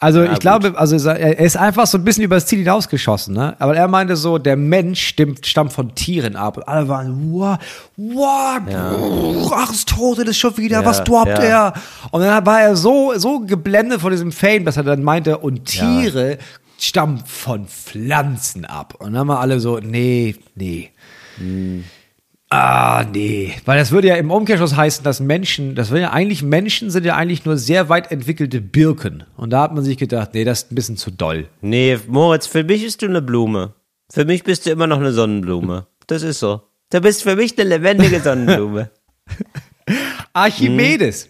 [0.01, 0.41] Also ich gut.
[0.41, 3.57] glaube, also er ist einfach so ein bisschen übers Ziel hinausgeschossen, ne?
[3.59, 6.57] Aber er meinte so, der Mensch stimmt, stammt von Tieren ab.
[6.57, 7.59] Und alle waren, wow,
[7.97, 11.43] wow, brr, Aristoteles schon wieder, Ja, was droppt ja.
[11.43, 11.73] er?
[12.13, 15.65] Und dann war er so, so geblendet von diesem Fame, dass er dann meinte, und
[15.65, 16.39] Tiere
[16.79, 18.95] stammen von Pflanzen ab.
[19.01, 20.91] Und dann waren alle so, nee, nee.
[22.51, 23.53] Ah, nee.
[23.67, 27.05] Weil das würde ja im Umkehrschluss heißen, dass Menschen, das würde ja eigentlich, Menschen sind
[27.05, 29.25] ja eigentlich nur sehr weit entwickelte Birken.
[29.37, 31.49] Und da hat man sich gedacht, nee, das ist ein bisschen zu doll.
[31.61, 33.75] Nee, Moritz, für mich bist du eine Blume.
[34.11, 35.87] Für mich bist du immer noch eine Sonnenblume.
[36.07, 36.63] Das ist so.
[36.91, 38.91] Du bist für mich eine lebendige Sonnenblume.
[40.33, 41.29] Archimedes.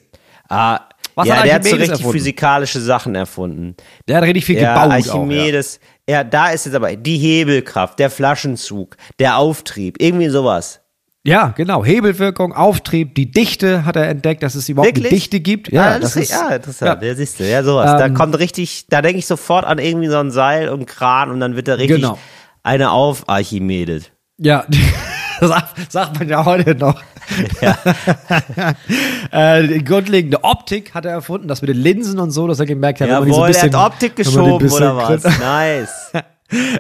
[0.49, 0.81] Ah,
[1.17, 2.13] Was ja, hat der hat so Archimedes richtig erfunden?
[2.19, 3.75] physikalische Sachen erfunden.
[4.07, 4.93] Der hat richtig viel Ja, gebaut.
[4.93, 5.81] Archimedes.
[6.09, 6.23] ja.
[6.25, 10.81] da ist jetzt aber die Hebelkraft, der Flaschenzug, der Auftrieb, irgendwie sowas.
[11.29, 11.85] Ja, genau.
[11.85, 15.07] Hebelwirkung, Auftrieb, die Dichte hat er entdeckt, dass es überhaupt Wirklich?
[15.07, 15.71] eine Dichte gibt.
[15.71, 17.03] Ja, Ja, das ist, ja interessant.
[17.03, 17.09] ja.
[17.09, 17.99] Ja, siehst du, ja, sowas.
[17.99, 21.31] da Ähm, kommt richtig, da denke ich sofort an irgendwie so ein Seil und Kran
[21.31, 22.19] und dann wird da richtig Genau.
[22.63, 24.05] eine auf Archimedes.
[24.39, 24.65] Ja,
[25.41, 27.01] sagt, sagt man ja heute noch.
[29.31, 32.67] äh, die grundlegende Optik hat er erfunden, das mit den Linsen und so, dass er
[32.67, 35.25] gemerkt hat, die so Jawohl, ein er bisschen, hat Optik geschoben oder was?
[35.39, 36.13] Nice.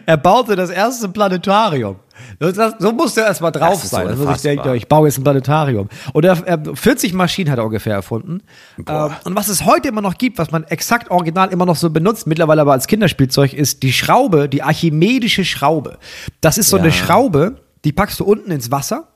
[0.06, 1.96] Er baute das erste Planetarium.
[2.40, 4.04] Das, das, so musste er erstmal drauf sein.
[4.16, 5.88] so Also ich denke, ich baue jetzt ein Planetarium.
[6.12, 8.42] Und er, er, 40 Maschinen hat er ungefähr erfunden.
[8.86, 11.90] Ähm, und was es heute immer noch gibt, was man exakt original immer noch so
[11.90, 15.98] benutzt, mittlerweile aber als Kinderspielzeug, ist die Schraube, die archimedische Schraube.
[16.40, 16.92] Das ist so eine Ja.
[16.92, 19.08] Schraube, die packst du unten ins Wasser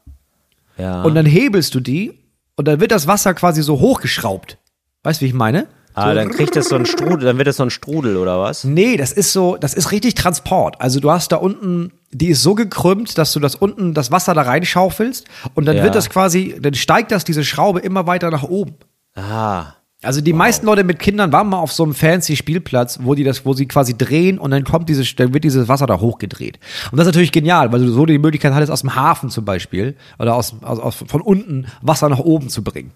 [0.76, 1.02] Ja.
[1.02, 2.18] und dann hebelst du die
[2.56, 4.58] und dann wird das Wasser quasi so hochgeschraubt.
[5.04, 5.68] Weißt du, wie ich meine?
[5.94, 8.64] Ah, dann kriegt das so ein Strudel, dann wird das so ein Strudel oder was?
[8.64, 10.80] Nee, das ist so, das ist richtig Transport.
[10.80, 14.34] Also du hast da unten, die ist so gekrümmt, dass du das unten, das Wasser
[14.34, 15.82] da reinschaufelst und dann Ja.
[15.84, 18.74] wird das quasi, dann steigt das, diese Schraube immer weiter nach oben.
[19.14, 19.74] Ah.
[20.04, 23.22] Also die meisten Leute mit Kindern waren mal auf so einem fancy Spielplatz, wo die
[23.22, 26.58] das, wo sie quasi drehen und dann kommt dieses, dann wird dieses Wasser da hochgedreht.
[26.90, 29.44] Und das ist natürlich genial, weil du so die Möglichkeit hattest, aus dem Hafen zum
[29.44, 32.90] Beispiel oder aus, aus, aus von unten Wasser nach oben zu bringen.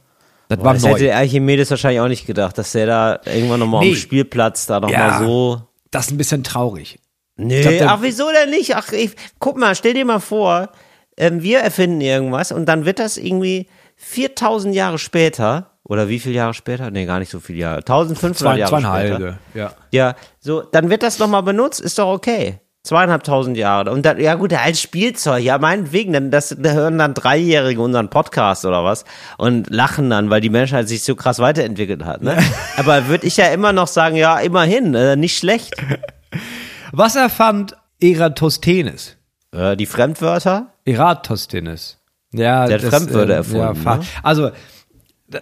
[0.49, 0.91] Das war Das neu.
[0.91, 3.91] hätte Archimedes wahrscheinlich auch nicht gedacht, dass der da irgendwann nochmal Nee.
[3.91, 5.19] am Spielplatz da nochmal Ja.
[5.19, 5.63] so.
[5.91, 6.99] Das ist ein bisschen traurig.
[7.37, 8.77] Nee, glaub, ach, wieso denn nicht?
[8.77, 10.71] Ach, ich, guck mal, stell dir mal vor,
[11.17, 16.35] ähm, wir erfinden irgendwas und dann wird das irgendwie 4000 Jahre später, oder wie viele
[16.37, 16.91] Jahre später?
[16.91, 17.77] Nee, gar nicht so viele Jahre.
[17.79, 19.17] 1500 Zwei, Jahre später.
[19.19, 19.73] zweieinhalb, ja.
[19.91, 22.61] Ja, so, dann wird das nochmal benutzt, ist doch okay.
[22.87, 23.91] Zweieinhalbtausend Jahre.
[23.91, 28.09] Und dann, ja gut, als Spielzeug, ja meinetwegen, dann das, da hören dann Dreijährige unseren
[28.09, 29.05] Podcast oder was
[29.39, 32.23] und lachen dann, weil die Menschheit sich so krass weiterentwickelt hat.
[32.23, 32.39] Ne?
[32.77, 35.75] Aber würde ich ja immer noch sagen, ja, immerhin, äh, nicht schlecht.
[36.93, 39.17] Was erfand Eratosthenes?
[39.53, 40.69] Äh, die Fremdwörter?
[40.85, 41.99] Eratosthenes.
[42.33, 44.05] Ja, Der hat Fremdwörter erfunden, fa- ne?
[44.23, 44.51] Also,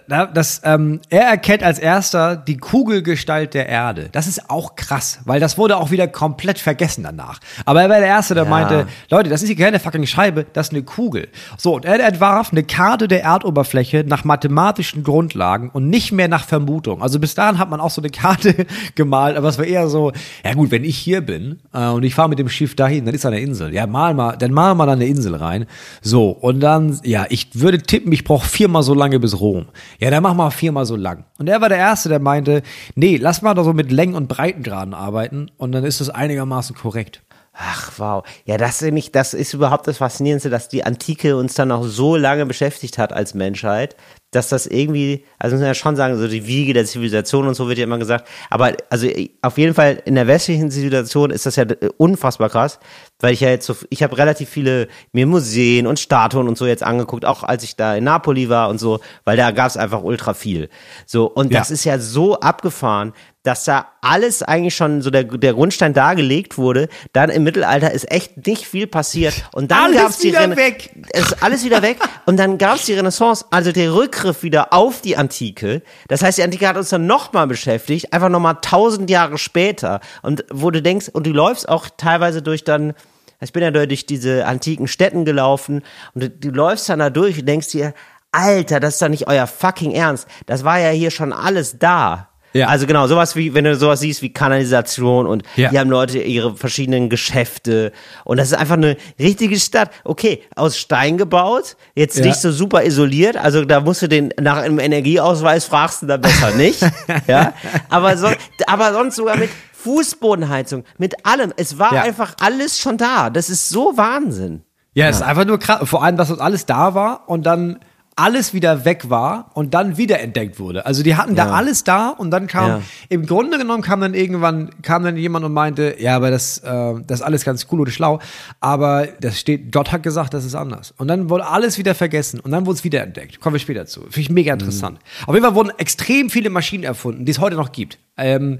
[0.07, 4.09] da- das, ähm, er erkennt als erster die Kugelgestalt der Erde.
[4.11, 7.39] Das ist auch krass, weil das wurde auch wieder komplett vergessen danach.
[7.65, 8.49] Aber er war der Erste, der Ja.
[8.49, 11.27] meinte, Leute, das ist hier keine fucking Scheibe, das ist eine Kugel.
[11.57, 16.45] So, und er entwarf eine Karte der Erdoberfläche nach mathematischen Grundlagen und nicht mehr nach
[16.45, 17.03] Vermutung.
[17.03, 18.65] Also bis dahin hat man auch so eine Karte
[18.95, 20.11] gemalt, aber es war eher so,
[20.43, 23.13] ja gut, wenn ich hier bin äh, und ich fahre mit dem Schiff dahin, dann
[23.13, 23.71] ist da eine Insel.
[23.73, 25.67] Ja, mal mal, dann mal mal da eine Insel rein.
[26.01, 29.65] So, und dann, ja, ich würde tippen, ich brauche viermal so lange bis Rom.
[29.99, 31.25] Ja, dann mach mal viermal so lang.
[31.37, 32.61] Und er war der Erste, der meinte,
[32.95, 36.75] nee, lass mal doch so mit Längen- und Breitengraden arbeiten und dann ist das einigermaßen
[36.75, 37.21] korrekt.
[37.57, 38.23] Ach, wow.
[38.43, 41.83] Ja, das ist, nicht, das ist überhaupt das Faszinierendste, dass die Antike uns dann noch
[41.85, 43.95] so lange beschäftigt hat als Menschheit,
[44.35, 47.55] dass das irgendwie, also muss man ja schon sagen, so die Wiege der Zivilisation und
[47.55, 49.07] so wird ja immer gesagt, aber also
[49.41, 52.79] auf jeden Fall in der westlichen Zivilisation ist das ja äh, unfassbar krass,
[53.19, 56.65] weil ich ja jetzt so, ich habe relativ viele mir Museen und Statuen und so
[56.67, 59.77] jetzt angeguckt, auch als ich da in Napoli war und so, weil da gab es
[59.77, 60.69] einfach ultra viel.
[61.05, 61.59] So, und Ja.
[61.59, 63.13] das ist ja so abgefahren,
[63.45, 66.89] dass da alles eigentlich schon so der, der Grundstein dargelegt wurde.
[67.13, 69.47] Dann im Mittelalter ist echt nicht viel passiert.
[69.53, 70.89] Und dann Alles gab's die wieder Rene- weg.
[71.13, 71.97] Ist alles wieder weg.
[72.25, 75.81] Und dann gab's die Renaissance, also der Rückgriff wieder auf die Antike.
[76.07, 80.01] Das heißt, die Antike hat uns dann nochmal beschäftigt, einfach nochmal tausend Jahre später.
[80.21, 82.93] Und wo du denkst, und du läufst auch teilweise durch dann,
[83.41, 85.83] ich bin ja durch diese antiken Städten gelaufen
[86.13, 87.93] und du, du läufst dann da durch und denkst dir,
[88.31, 90.27] Alter, das ist doch nicht euer fucking Ernst.
[90.45, 92.29] Das war ja hier schon alles da.
[92.55, 92.67] Ja.
[92.69, 95.69] Also genau, sowas wie, wenn du sowas siehst wie Kanalisation und Ja.
[95.71, 97.91] hier haben Leute ihre verschiedenen Geschäfte
[98.23, 99.91] und das ist einfach eine richtige Stadt.
[100.05, 102.25] Okay, aus Stein gebaut, jetzt Ja.
[102.25, 106.15] nicht so super isoliert, also da musst du den nach einem Energieausweis fragst du da
[106.17, 106.79] besser nicht,
[107.27, 107.53] ja,
[107.89, 108.27] aber so,
[108.67, 111.53] aber sonst sogar mit Fußbodenheizung, mit allem.
[111.57, 112.01] Es war Ja.
[112.03, 113.29] einfach alles schon da.
[113.29, 114.63] Das ist so Wahnsinn.
[114.93, 115.87] Ja, es ist einfach nur krass.
[115.87, 117.79] Vor allem, dass das alles da war und dann
[118.17, 120.85] alles wieder weg war und dann wieder entdeckt wurde.
[120.85, 121.51] Also die hatten da Ja.
[121.51, 122.81] alles da und dann kam, Ja.
[123.09, 126.93] im Grunde genommen kam dann irgendwann, kam dann jemand und meinte, ja, aber das, äh,
[127.05, 128.19] das ist alles ganz cool oder schlau,
[128.61, 130.93] aber das steht, Gott hat gesagt, das ist anders.
[130.97, 133.41] Und dann wurde alles wieder vergessen und dann wurde es wieder entdeckt.
[133.41, 134.01] Kommen wir später zu.
[134.03, 134.99] Finde ich mega interessant.
[135.27, 137.97] Auf jeden Fall wurden extrem viele Maschinen erfunden, die es heute noch gibt.
[138.17, 138.59] Ähm,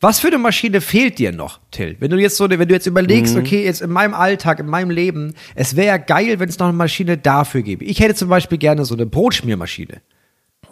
[0.00, 1.96] was für eine Maschine fehlt dir noch, Till?
[2.00, 3.40] Wenn du jetzt so, wenn du jetzt überlegst, Mhm.
[3.40, 6.66] okay, jetzt in meinem Alltag, in meinem Leben, es wäre ja geil, wenn es noch
[6.68, 7.84] eine Maschine dafür gäbe.
[7.84, 10.02] Ich hätte zum Beispiel gerne so eine Brotschmiermaschine.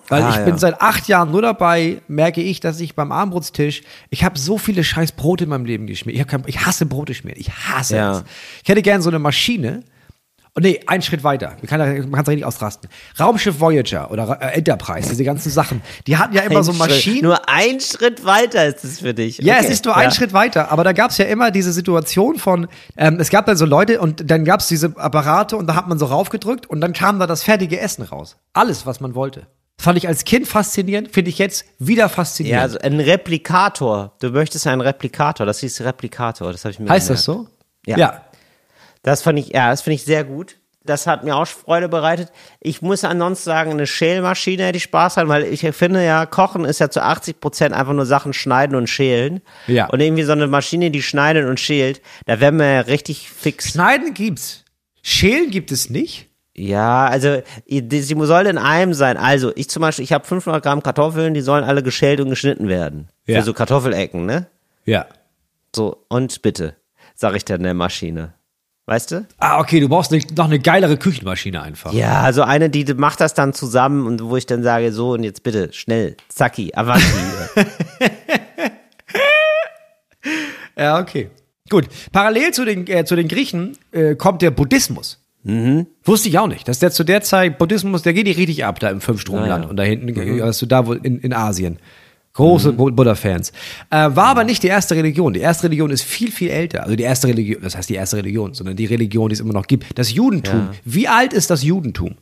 [0.09, 0.45] Weil Ah, ich ja.
[0.45, 4.59] bin seit acht Jahren nur dabei, merke ich, dass ich beim Armbrotstisch, ich habe so
[4.59, 6.17] viele scheiß Brote in meinem Leben geschmiert.
[6.17, 7.41] Ich, hab kein, ich hasse Brote schmieren.
[7.41, 8.13] Ich hasse Ja.
[8.19, 8.25] es.
[8.63, 9.83] Ich hätte gerne so eine Maschine
[10.57, 11.57] Oh, nee, ein Schritt weiter.
[11.57, 11.81] Man kann
[12.13, 12.89] kann richtig ausrasten.
[13.19, 17.01] Raumschiff Voyager oder äh, Enterprise, diese ganzen Sachen, die hatten ja immer so Ein Maschinen.
[17.17, 19.39] Schritt, nur ein Schritt weiter ist es für dich.
[19.39, 19.65] Ja, Okay.
[19.65, 22.69] es ist nur ein Schritt weiter, aber da gab es ja immer diese Situation von,
[22.97, 25.89] ähm, es gab dann so Leute und dann gab es diese Apparate und da hat
[25.89, 28.37] man so raufgedrückt und dann kam da das fertige Essen raus.
[28.53, 29.49] Alles, was man wollte.
[29.81, 32.63] Fand ich als Kind faszinierend, finde ich jetzt wieder Ja, faszinierend.
[32.63, 34.13] also ein Replikator.
[34.21, 35.45] Du möchtest einen Replikator.
[35.47, 36.53] Das hieß Replikator.
[36.53, 37.19] Das habe ich mir heißt gemerkt.
[37.19, 37.49] das so?
[37.87, 37.97] Ja.
[37.99, 38.21] ja.
[39.05, 40.57] Das fand ich, ja, das finde ich sehr gut.
[40.87, 42.31] Das hat mir auch Freude bereitet.
[42.61, 46.65] Ich muss ansonsten sagen, eine Schälmaschine hätte ich Spaß an, weil ich finde ja, Kochen
[46.65, 49.41] ist ja zu 80 Prozent einfach nur Sachen schneiden und schälen.
[49.67, 49.87] Ja.
[49.87, 53.71] Und irgendwie so eine Maschine, die schneidet und schält, da wären wir ja richtig fix.
[53.71, 54.65] Schneiden gibt's.
[55.03, 56.29] Schälen gibt es nicht.
[56.55, 59.17] Ja, also sie soll in einem sein.
[59.17, 62.69] Also ich zum Beispiel, ich habe 500 Gramm Kartoffeln, die sollen alle geschält und geschnitten
[62.69, 63.09] werden.
[63.27, 63.41] Ja.
[63.41, 64.47] Für so Kartoffelecken, ne?
[64.85, 65.07] Ja.
[65.75, 66.77] So, und bitte,
[67.15, 68.35] sag ich dann der Maschine.
[68.87, 69.27] Weißt du?
[69.39, 71.93] Ah, okay, du brauchst noch eine geilere Küchenmaschine einfach.
[71.95, 75.25] Ja, also eine, die macht das dann zusammen und wo ich dann sage, so und
[75.25, 77.05] jetzt bitte, schnell, zacki, avanti.
[80.77, 81.31] Ja, okay.
[81.71, 81.87] Gut.
[82.13, 85.21] Parallel zu den, äh, zu den Griechen äh, kommt der Buddhismus.
[85.45, 85.87] Mhm.
[86.03, 86.67] Wusste ich auch nicht.
[86.67, 89.61] Dass der zu der Zeit, Buddhismus, der geht nicht richtig ab da im Fünfstromland Ja,
[89.63, 89.67] ja.
[89.69, 90.43] und da hinten, Mhm.
[90.43, 91.79] hast du da wohl in, in Asien.
[92.35, 93.51] Große Bu- Buddha-Fans.
[93.91, 95.33] Äh, war aber nicht die erste Religion.
[95.33, 96.83] Die erste Religion ist viel, viel älter.
[96.83, 99.53] Also die erste Religion, das heißt die erste Religion, sondern die Religion, die es immer
[99.53, 99.97] noch gibt.
[99.99, 100.71] Das Judentum.
[100.85, 102.17] Wie alt ist das Judentum?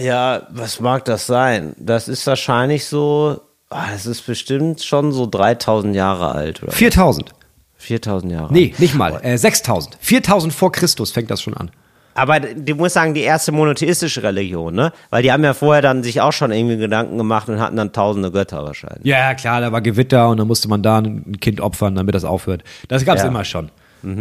[0.00, 1.74] ja, was mag das sein?
[1.78, 7.32] Das ist wahrscheinlich so, ah, das ist bestimmt schon so 3000 Jahre alt oder 4000.
[7.76, 9.20] 4000 Jahre Nee, nicht mal.
[9.22, 9.96] Äh, 6000.
[10.00, 11.70] 4000 vor Christus fängt das schon an.
[12.18, 14.92] Aber du musst sagen, die erste monotheistische Religion, ne?
[15.10, 17.92] Weil die haben ja vorher dann sich auch schon irgendwie Gedanken gemacht und hatten dann
[17.92, 19.04] tausende Götter wahrscheinlich.
[19.04, 22.24] Ja, klar, da war Gewitter und dann musste man da ein Kind opfern, damit das
[22.24, 22.62] aufhört.
[22.88, 23.28] Das gab's Ja.
[23.28, 23.70] immer schon.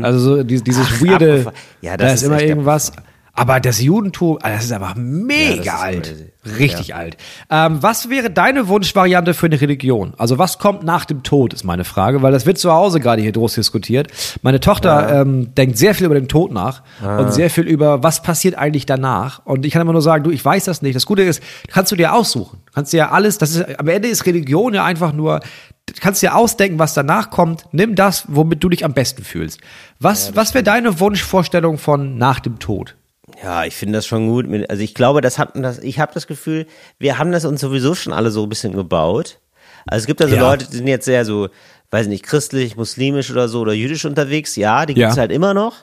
[0.01, 1.55] Also so die- dieses weirde, abgefahren.
[1.81, 2.91] Ja, das da ist ist immer irgendwas.
[3.39, 6.03] Aber das Judentum, ah, das ist einfach mega Ja, ist alt.
[6.43, 6.57] crazy.
[6.57, 7.17] Richtig alt.
[7.51, 10.15] Ähm, was wäre deine Wunschvariante für eine Religion?
[10.17, 13.21] Also was kommt nach dem Tod, ist meine Frage, weil das wird zu Hause gerade
[13.21, 14.07] hier groß diskutiert.
[14.41, 18.23] Meine Tochter ähm, denkt sehr viel über den Tod nach und sehr viel über, was
[18.23, 19.41] passiert eigentlich danach.
[19.45, 20.95] Und ich kann immer nur sagen, du, ich weiß das nicht.
[20.95, 22.59] Das Gute ist, kannst du dir aussuchen.
[22.73, 25.41] Kannst dir ja alles, das ist, am Ende ist Religion ja einfach nur,
[25.85, 27.65] du kannst dir ausdenken, was danach kommt.
[27.71, 29.59] Nimm das, womit du dich am besten fühlst.
[29.99, 32.96] Was, was wäre deine Wunschvorstellung von nach dem Tod?
[33.43, 34.47] Ja, ich finde das schon gut.
[34.47, 36.65] Mit- Also ich glaube, das hatten das, ich habe das Gefühl,
[36.97, 39.39] wir haben das uns sowieso schon alle so ein bisschen gebaut.
[39.85, 40.41] Also es gibt also Ja.
[40.41, 41.49] Leute, die sind jetzt sehr so,
[41.91, 44.55] weiß nicht, christlich, muslimisch oder so oder jüdisch unterwegs.
[44.55, 45.21] Ja, die gibt's Ja.
[45.21, 45.75] halt immer noch.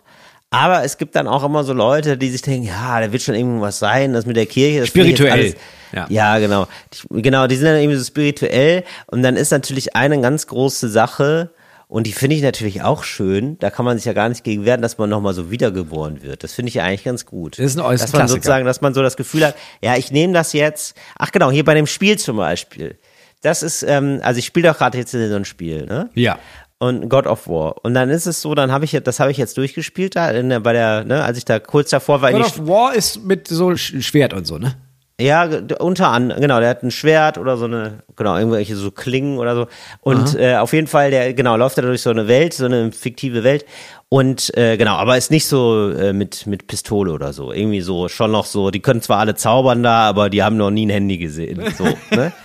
[0.51, 3.35] Aber es gibt dann auch immer so Leute, die sich denken, ja, da wird schon
[3.35, 4.81] irgendwas sein, das mit der Kirche.
[4.81, 5.33] Das Spirituell.
[5.33, 5.55] Alles,
[5.93, 6.07] Ja.
[6.09, 6.39] ja.
[6.39, 6.69] genau.
[6.93, 8.85] Die, genau, die sind dann irgendwie so spirituell.
[9.07, 11.51] Und dann ist natürlich eine ganz große Sache,
[11.89, 14.65] und die finde ich natürlich auch schön, da kann man sich ja gar nicht gegen
[14.65, 16.43] wehren, dass man nochmal so wiedergeboren wird.
[16.45, 17.59] Das finde ich ja eigentlich ganz gut.
[17.59, 18.37] Das ist ein äußerst Dass man Klassiker.
[18.43, 21.65] sozusagen, dass man so das Gefühl hat, ja, ich nehme das jetzt, ach genau, hier
[21.65, 22.99] bei dem Spiel zum Beispiel.
[23.43, 26.09] Das ist, ähm, also ich spiele doch gerade jetzt in so ein Spiel, ne?
[26.15, 26.39] Ja.
[26.79, 27.85] und God of War.
[27.85, 30.31] Und dann ist es so, dann habe ich jetzt, das habe ich jetzt durchgespielt da
[30.31, 32.33] in der, bei der, ne, als ich da kurz davor war.
[32.33, 34.75] God of War ist mit so Sch- Schwert und so, ne?
[35.21, 35.49] Ja,
[35.79, 39.55] unter anderem, genau, der hat ein Schwert oder so eine, genau, irgendwelche so Klingen oder
[39.55, 39.67] so.
[40.01, 42.91] Und äh, auf jeden Fall, der, genau, läuft er durch so eine Welt, so eine
[42.91, 43.65] fiktive Welt.
[44.09, 47.53] Und äh, genau, aber ist nicht so äh, mit, mit Pistole oder so.
[47.53, 50.71] Irgendwie so, schon noch so, die können zwar alle zaubern da, aber die haben noch
[50.73, 51.63] nie ein Handy gesehen.
[51.79, 51.85] So,
[52.15, 52.33] ne?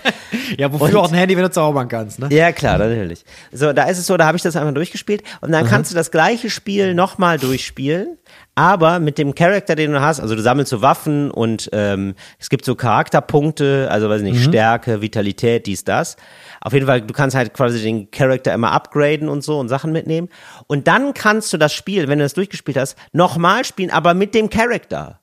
[0.57, 2.27] Ja, wofür Und- auch ein Handy, wenn du zaubern kannst, ne?
[2.31, 3.23] Ja, klar, natürlich.
[3.51, 5.95] So, da ist es so, da habe ich das einfach durchgespielt und dann kannst du
[5.95, 8.18] das gleiche Spiel nochmal durchspielen,
[8.59, 12.49] aber mit dem Charakter, den du hast, also du sammelst so Waffen und ähm, es
[12.49, 16.17] gibt so Charakterpunkte, also weiß ich nicht, Stärke, Vitalität, dies, das.
[16.59, 19.93] Auf jeden Fall, du kannst halt quasi den Charakter immer upgraden und so und Sachen
[19.93, 20.27] mitnehmen.
[20.67, 24.35] Und dann kannst du das Spiel, wenn du das durchgespielt hast, nochmal spielen, aber mit
[24.35, 25.21] dem Charakter.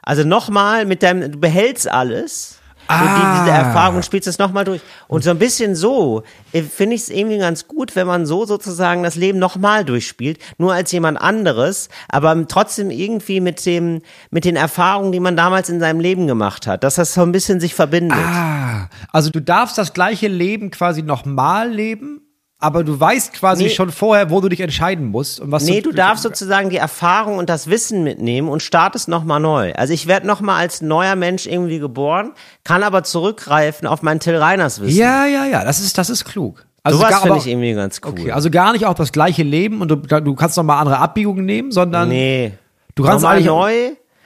[0.00, 2.57] Also nochmal mit deinem, du behältst alles.
[2.88, 4.80] Und die, diese Erfahrung und spielst es nochmal durch.
[5.08, 6.22] Und so ein bisschen so
[6.52, 10.38] äh, finde ich es irgendwie ganz gut, wenn man so sozusagen das Leben nochmal durchspielt,
[10.56, 15.68] nur als jemand anderes, aber trotzdem irgendwie mit dem, mit den Erfahrungen, die man damals
[15.68, 18.18] in seinem Leben gemacht hat, dass das so ein bisschen sich verbindet.
[18.18, 22.22] Ah, also du darfst das gleiche Leben quasi nochmal leben,
[22.60, 23.70] aber du weißt quasi Nee.
[23.70, 27.38] schon vorher, wo du dich entscheiden musst und was Nee, du darfst sozusagen die Erfahrung
[27.38, 29.72] und das Wissen mitnehmen und startest nochmal neu.
[29.74, 32.32] Also ich werde nochmal als neuer Mensch irgendwie geboren,
[32.64, 34.96] kann aber zurückgreifen auf mein Till Reiners Wissen.
[34.98, 36.64] Ja, ja, ja, das ist das ist klug.
[36.82, 38.10] Also Sowas gar- finde ich irgendwie ganz cool.
[38.12, 40.98] Okay, also gar nicht auch das gleiche Leben und du, du kannst noch mal andere
[40.98, 42.52] Abbiegungen nehmen, sondern Nee.
[42.94, 43.72] du kannst Nochmal neu.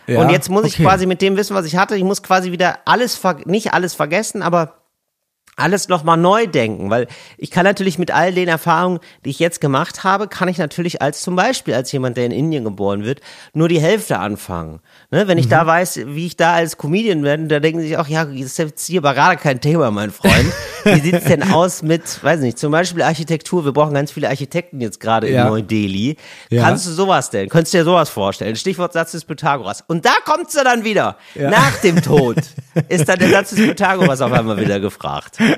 [0.06, 0.82] Ja, und jetzt muss ich okay.
[0.84, 4.42] quasi mit dem Wissen, was ich hatte, ich muss quasi wieder alles, nicht alles vergessen,
[4.42, 4.74] aber
[5.56, 9.60] alles nochmal neu denken, weil ich kann natürlich mit all den Erfahrungen, die ich jetzt
[9.60, 13.20] gemacht habe, kann ich natürlich als zum Beispiel als jemand, der in Indien geboren wird,
[13.52, 14.80] nur die Hälfte anfangen.
[15.10, 15.28] Ne?
[15.28, 18.24] Wenn ich da weiß, wie ich da als Comedian werde, da denken sich auch, ja,
[18.24, 20.52] das ist jetzt hier aber gerade kein Thema, mein Freund.
[20.84, 23.64] Wie sieht's denn aus mit, weiß nicht, zum Beispiel Architektur?
[23.64, 25.42] Wir brauchen ganz viele Architekten jetzt gerade Ja.
[25.42, 26.16] in Neu-Delhi.
[26.48, 26.62] Ja.
[26.62, 27.48] Kannst du sowas denn?
[27.50, 28.56] Könntest du dir sowas vorstellen?
[28.56, 29.84] Stichwort Satz des Pythagoras.
[29.86, 31.18] Und da kommt's ja dann wieder.
[31.34, 31.50] Ja.
[31.50, 32.36] Nach dem Tod
[32.88, 35.38] ist dann der Satz des Pythagoras auf einmal wieder gefragt.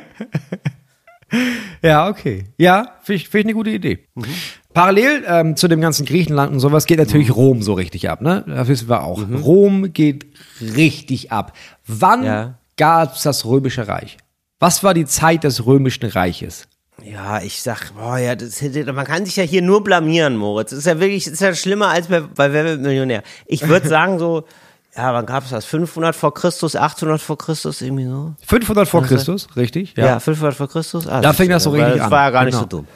[1.82, 2.44] Ja, okay.
[2.58, 4.06] Ja, finde ich, find ich eine gute Idee.
[4.14, 4.24] Mhm.
[4.72, 8.44] Parallel ähm, zu dem ganzen Griechenland und sowas geht natürlich Rom so richtig ab, ne?
[8.46, 9.18] Das wissen wir auch.
[9.18, 9.36] Mhm.
[9.36, 10.26] Rom geht
[10.60, 11.52] richtig ab.
[11.86, 12.58] Wann Ja.
[12.76, 14.16] gab's das Römische Reich?
[14.60, 16.68] Was war die Zeit des Römischen Reiches?
[17.02, 20.70] Ja, ich sag, boah, ja, das, man kann sich ja hier nur blamieren, Moritz.
[20.70, 23.22] Das ist ja wirklich, das ist ja schlimmer als bei, bei Wer wird Millionär.
[23.46, 24.44] Ich würde sagen so,
[24.96, 25.64] ja, wann gab's das?
[25.64, 28.34] 500 vor Christus, 800 vor Christus, irgendwie so?
[28.46, 29.94] 500 vor Christus, richtig?
[29.96, 31.06] Ja, 500 vor Christus?
[31.08, 32.10] Ah, Da fing das so richtig das an.
[32.10, 32.62] war ja gar nicht Genau.
[32.62, 32.86] so dumm.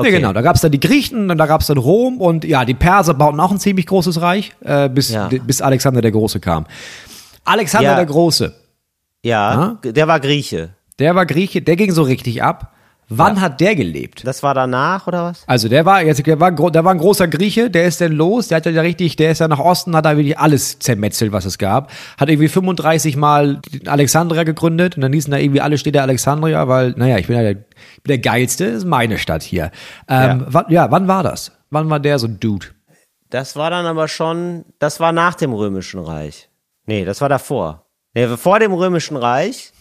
[0.00, 0.32] Nee, genau.
[0.32, 3.40] Da gab's dann die Griechen und da gab's dann Rom und ja, die Perser bauten
[3.40, 5.28] auch ein ziemlich großes Reich, äh, bis, Ja.
[5.28, 6.66] bis Alexander der Große kam.
[7.44, 7.96] Alexander Ja.
[7.96, 8.54] der Große,
[9.24, 10.70] Ja, der war Grieche.
[10.98, 12.74] der war Grieche, der ging so richtig ab.
[13.10, 14.26] Wann hat der gelebt?
[14.26, 15.42] Das war danach, oder was?
[15.46, 18.48] Also der war jetzt, der war, der war ein großer Grieche, der ist dann los,
[18.48, 21.46] der hat ja richtig, der ist ja nach Osten, hat da wirklich alles zermetzelt, was
[21.46, 21.90] es gab.
[22.18, 26.90] Hat irgendwie 35 Mal Alexandria gegründet und dann hießen da irgendwie alle Städte Alexandria, weil,
[26.98, 29.70] naja, ich bin ja der, ich bin der Geilste, das ist meine Stadt hier.
[30.06, 30.46] Ähm, Ja.
[30.48, 31.52] Wann, ja, wann war das?
[31.70, 32.66] Wann war der so ein Dude?
[33.30, 36.48] Das war dann aber schon, das war nach dem Römischen Reich.
[36.86, 37.86] Nee, das war davor.
[38.14, 39.72] Nee, vor dem Römischen Reich,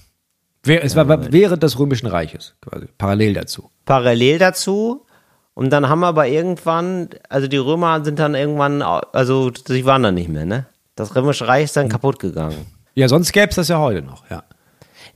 [0.66, 3.70] Es war während des Römischen Reiches, quasi, parallel dazu.
[3.86, 5.06] parallel dazu.
[5.54, 10.04] Und dann haben wir aber irgendwann, also die Römer sind dann irgendwann, also sie waren
[10.04, 10.68] dann nicht mehr, ne?
[10.96, 12.68] Das Römische Reich ist dann kaputt gegangen.
[12.94, 14.44] Ja, sonst gäbe es das ja heute noch, ja.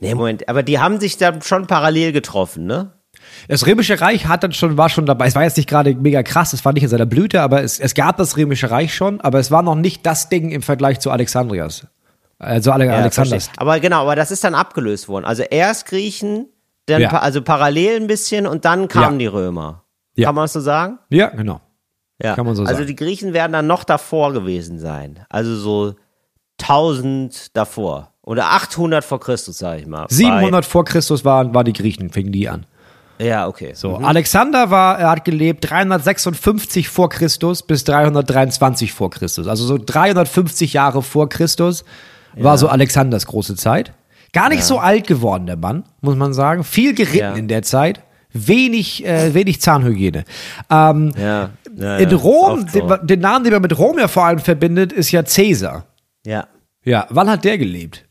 [0.00, 2.92] Nee, Moment, aber die haben sich dann schon parallel getroffen, ne?
[3.48, 5.26] Das Römische Reich hat dann schon, war schon dabei.
[5.26, 7.78] Es war jetzt nicht gerade mega krass, es war nicht in seiner Blüte, aber es,
[7.78, 11.00] es gab das Römische Reich schon, aber es war noch nicht das Ding im Vergleich
[11.00, 11.86] zu Alexandrias.
[12.42, 13.08] Also Ale Ja.
[13.56, 15.24] Aber genau, aber das ist dann abgelöst worden.
[15.24, 16.46] Also erst Griechen,
[16.86, 17.08] dann Ja.
[17.08, 19.18] pa also parallel ein bisschen und dann kamen Ja.
[19.18, 19.84] die Römer.
[20.20, 20.98] Kann man das so sagen?
[21.08, 21.60] Ja, genau.
[22.22, 22.34] Ja.
[22.34, 22.86] Kann man so also sagen.
[22.86, 25.24] die Griechen werden dann noch davor gewesen sein.
[25.28, 25.94] Also so
[26.58, 28.12] 1000 davor.
[28.24, 30.06] Oder 800 vor Christus, sag ich mal.
[30.08, 32.66] 700 vor Christus waren, war die Griechen, fingen die an.
[33.18, 33.72] Ja, okay.
[33.74, 39.46] So, Alexander war, er hat gelebt 356 vor Christus bis 323 vor Christus.
[39.48, 41.84] Also so 350 Jahre vor Christus
[42.36, 43.92] war so Alexanders große Zeit.
[44.32, 46.64] Gar nicht so alt geworden, der Mann, muss man sagen.
[46.64, 47.32] Viel geritten Ja.
[47.34, 48.00] in der Zeit.
[48.32, 50.24] Wenig, äh, wenig Zahnhygiene.
[50.70, 51.50] Ähm, Ja.
[51.76, 52.80] ja in ja, Rom, so.
[52.80, 55.84] den, den Namen, den man mit Rom ja vor allem verbindet, ist ja Caesar.
[56.24, 56.46] Ja.
[56.84, 58.06] Ja, wann hat der gelebt?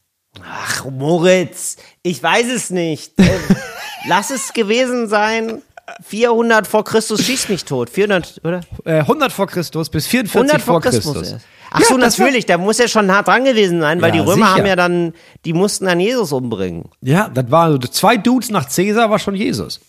[0.45, 3.19] Ach, Moritz, ich weiß es nicht.
[3.19, 3.27] Äh,
[4.07, 5.61] Lass es gewesen sein.
[6.03, 7.89] 400 vor Christus schießt mich tot.
[7.89, 8.61] 400, oder?
[8.85, 11.13] Äh, 100 vor Christus bis 44 100 vor Christus.
[11.13, 11.41] Christus.
[11.73, 14.09] Ach Ja, so, das war- natürlich, da muss ja schon hart dran gewesen sein, weil
[14.15, 14.57] Ja, die Römer sicher.
[14.57, 15.13] haben ja dann,
[15.45, 16.89] die mussten dann Jesus umbringen.
[17.01, 19.79] Ja, das war zwei Dudes nach Caesar war schon Jesus.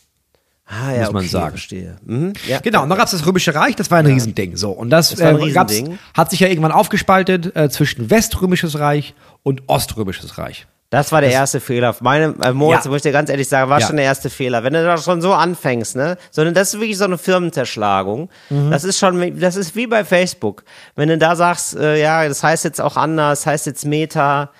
[0.64, 1.50] Ah, ja, Muss man okay, sagen.
[1.50, 1.96] verstehe.
[2.06, 2.60] Mhm, ja.
[2.60, 4.56] Genau, und dann gab es das Römische Reich, das war ein Riesending.
[4.56, 5.74] So, und das, ein äh, gab's,
[6.16, 10.66] hat sich ja irgendwann aufgespaltet äh, zwischen Weströmisches Reich und Oströmisches Reich.
[10.92, 11.96] Das war der erste Fehler.
[12.00, 12.90] Meine, äh, Moritz, Ja.
[12.90, 13.86] muss ich dir ganz ehrlich sagen, war Ja.
[13.86, 14.62] schon der erste Fehler.
[14.62, 16.18] Wenn du da schon so anfängst, ne?
[16.30, 18.28] Sondern das ist wirklich so eine Firmenzerschlagung.
[18.50, 18.70] Mhm.
[18.70, 20.64] Das ist schon, das ist wie bei Facebook.
[20.94, 24.50] Wenn du da sagst, äh, ja, das heißt jetzt auch anders, das heißt jetzt Meta,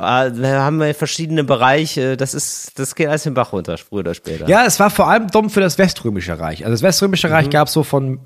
[0.00, 4.00] äh, wir haben ja verschiedene Bereiche, das ist, das geht alles den Bach runter, früher
[4.00, 4.48] oder später.
[4.48, 6.64] Ja, es war vor allem dumm für das Weströmische Reich.
[6.64, 7.32] Also das Weströmische Mhm.
[7.34, 8.20] Reich gab es so von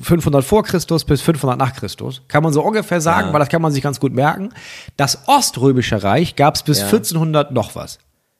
[0.00, 2.22] 500 vor Christus bis 500 nach Christus.
[2.28, 4.50] Kann man so ungefähr sagen, weil das kann man sich ganz gut merken.
[4.96, 6.86] Das Oströmische Reich gab es bis Ja.
[6.86, 7.98] 1400 noch was.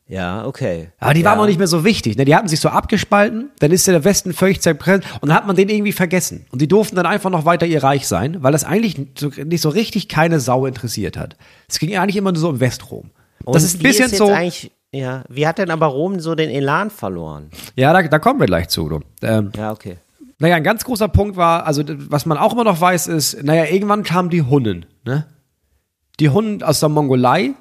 [0.09, 0.89] Ja, okay.
[0.99, 1.27] Aber die ja.
[1.27, 2.17] waren noch nicht mehr so wichtig.
[2.17, 2.25] Ne?
[2.25, 5.47] Die hatten sich so abgespalten, dann ist ja der Westen völlig zerpräsent und dann hat
[5.47, 6.47] man den irgendwie vergessen.
[6.51, 9.61] Und die durften dann einfach noch weiter ihr Reich sein, weil das eigentlich so, nicht
[9.61, 11.37] so richtig keine Sau interessiert hat.
[11.69, 13.11] Es ging eigentlich immer nur so um Westrom.
[13.45, 14.35] Und das ist ein wie bisschen jetzt so.
[14.93, 17.51] ja, wie hat denn aber Rom so den Elan verloren?
[17.77, 19.01] Ja, da, da kommen wir gleich zu.
[19.21, 19.99] Ähm, Ja, okay.
[20.39, 23.67] naja, ein ganz großer Punkt war, also was man auch immer noch weiß, ist, naja,
[23.67, 24.87] irgendwann kamen die Hunnen.
[25.05, 25.27] Ne?
[26.19, 27.53] Die Hunnen aus der Mongolei,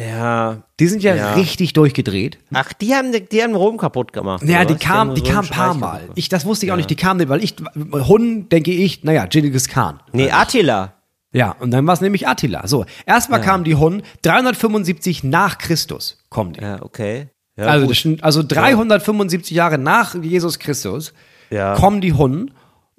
[0.00, 0.62] Ja.
[0.80, 1.34] die sind ja, Ja.
[1.34, 2.38] richtig durchgedreht.
[2.52, 4.42] Ach, die haben, die haben Rom kaputt gemacht.
[4.44, 4.80] Ja, die was?
[4.80, 6.00] kam, haben die das kam ein paar Mal.
[6.14, 7.56] Ich, das wusste ich auch nicht, die kamen nicht, weil ich,
[7.92, 10.00] Hunnen denke ich, naja, Genghis Khan.
[10.12, 10.94] Nee, Attila.
[11.32, 12.66] Ja, und dann war es nämlich Attila.
[12.66, 16.60] So, erstmal kamen die Hunnen 375 nach Christus, kommen die.
[16.60, 17.28] Ja, okay.
[17.56, 21.12] Ja, also, sind, also 375 Jahre nach Jesus Christus
[21.50, 21.74] Ja.
[21.74, 22.52] kommen die Hunnen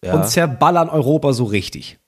[0.03, 0.13] Ja.
[0.13, 1.98] und zerballern Europa so richtig.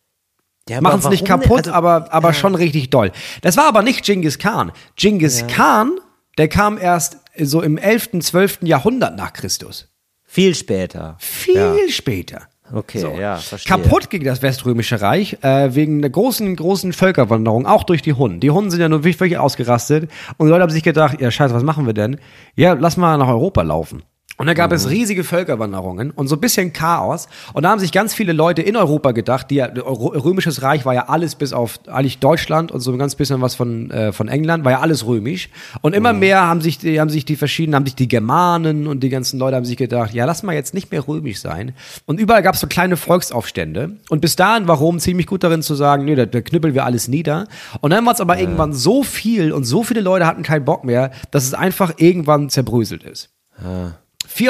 [0.72, 1.58] Ja, Machen es nicht warum kaputt?
[1.60, 3.12] Also, aber, aber schon richtig doll.
[3.42, 4.72] Das war aber nicht Genghis Khan.
[4.96, 5.92] Genghis Khan,
[6.38, 8.60] der kam erst so im 11., 12.
[8.62, 9.90] Jahrhundert nach Christus.
[10.24, 11.16] Viel später.
[11.20, 11.76] Viel Ja.
[11.90, 12.44] später.
[12.74, 13.16] Okay, So.
[13.20, 13.70] ja, verstehe.
[13.78, 18.40] Kaputt ging das Weströmische Reich äh, wegen einer großen, großen Völkerwanderung, auch durch die Hunnen.
[18.40, 21.30] Die Hunnen sind ja nur wirklich, wirklich ausgerastet und die Leute haben sich gedacht, ja
[21.30, 22.18] scheiße, was machen wir denn?
[22.56, 24.04] Ja, lass mal nach Europa laufen.
[24.42, 27.28] Und da gab es riesige Völkerwanderungen und so ein bisschen Chaos.
[27.54, 30.96] Und da haben sich ganz viele Leute in Europa gedacht, die ja, Römisches Reich war
[30.96, 34.30] ja alles bis auf eigentlich Deutschland und so ein ganz bisschen was von, äh, von
[34.30, 35.50] England, war ja alles römisch.
[35.82, 39.02] Und immer mehr haben sich, die, haben sich die verschiedenen, haben sich die Germanen und
[39.02, 41.76] die ganzen Leute haben sich gedacht, ja, lass mal jetzt nicht mehr römisch sein.
[42.08, 43.98] Und überall gab es so kleine Volksaufstände.
[44.10, 46.84] Und bis dahin war Rom ziemlich gut darin zu sagen, nee, da, da knüppeln wir
[46.84, 47.48] alles nieder.
[47.82, 50.84] Und dann war es aber irgendwann so viel und so viele Leute hatten keinen Bock
[50.84, 53.30] mehr, dass es einfach irgendwann zerbröselt ist.
[53.64, 54.00] Ja,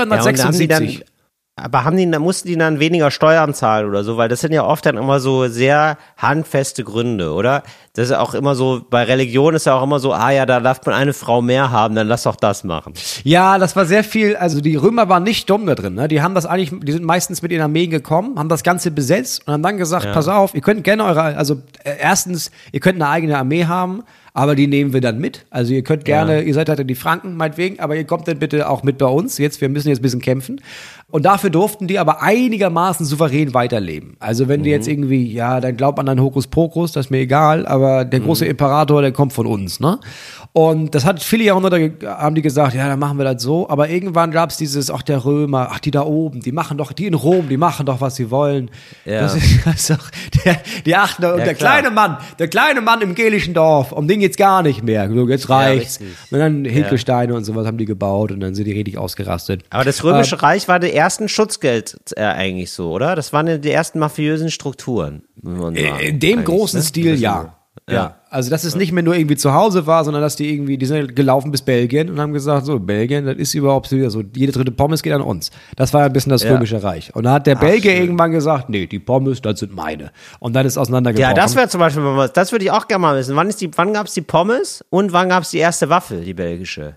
[0.04, 0.68] und da haben 476.
[0.68, 1.06] dann,
[1.58, 4.54] aber haben die, da mussten die dann weniger Steuern zahlen oder so, weil das sind
[4.54, 7.64] ja oft dann immer so sehr handfeste Gründe, oder?
[7.94, 10.62] Das ist auch immer so, bei Religion ist ja auch immer so, ah ja, da
[10.62, 12.94] darf man eine Frau mehr haben, dann lass doch das machen.
[13.24, 16.08] Ja, das war sehr viel, also die Römer waren nicht dumm da drin, ne?
[16.08, 19.46] Die haben das eigentlich, die sind meistens mit ihren Armeen gekommen, haben das Ganze besetzt
[19.46, 22.96] und haben dann gesagt, pass auf, ihr könnt gerne eure, also äh, erstens, ihr könnt
[22.96, 24.04] eine eigene Armee haben,
[24.34, 25.46] aber die nehmen wir dann mit.
[25.50, 28.70] Also ihr könnt gerne, ihr seid halt die Franken meinetwegen, aber ihr kommt dann bitte
[28.70, 29.38] auch mit bei uns.
[29.38, 30.62] Jetzt, wir müssen jetzt ein bisschen kämpfen.
[31.10, 34.16] Und dafür durften die aber einigermaßen souverän weiterleben.
[34.20, 37.66] Also wenn die jetzt irgendwie, ja, dann glaubt man an Hokuspokus, das ist mir egal,
[37.66, 40.00] aber der große Imperator, der kommt von uns, ne?
[40.54, 43.70] Und das hat viele Jahrhunderte, haben die gesagt, ja, dann machen wir das so.
[43.70, 46.92] Aber irgendwann gab es dieses, ach, der Römer, ach, die da oben, die machen doch,
[46.92, 48.70] die in Rom, die machen doch, was sie wollen.
[49.06, 49.22] Ja.
[49.22, 50.12] Das ist, das ist doch,
[50.44, 51.80] der, die achten, und Ja, der klar.
[51.80, 55.10] kleine Mann, der kleine Mann im gelischen Dorf, um den geht's gar nicht mehr.
[55.10, 56.02] So, jetzt reicht's.
[56.02, 56.18] richtig.
[56.32, 59.64] und dann Hinkelsteine und sowas haben die gebaut und dann sind die richtig ausgerastet.
[59.70, 63.16] Aber das Römische Reich war der ersten Schutzgeld äh, eigentlich so, oder?
[63.16, 65.24] Das waren ja die ersten mafiösen Strukturen.
[65.42, 66.86] sagen, In dem eigentlich, großen ne?
[66.86, 67.56] Stil, ja.
[67.90, 68.16] Ja.
[68.30, 70.86] Also, dass es nicht mehr nur irgendwie zu Hause war, sondern dass die irgendwie, die
[70.86, 74.54] sind gelaufen bis Belgien und haben gesagt, so, Belgien, das ist überhaupt so, so jede
[74.54, 75.52] dritte Pommes geht an uns.
[75.76, 76.54] Das war ein bisschen das Ja.
[76.54, 77.14] Römische Reich.
[77.14, 80.12] Und da hat der Belgier irgendwann gesagt, nee, die Pommes, das sind meine.
[80.40, 81.36] Und dann ist Ja, auseinandergebrochen.
[81.36, 83.36] das wäre zum Beispiel das würde ich auch gerne mal wissen.
[83.36, 86.24] Wann, ist die, wann gab es die Pommes und wann gab es die erste Waffel,
[86.24, 86.96] die belgische?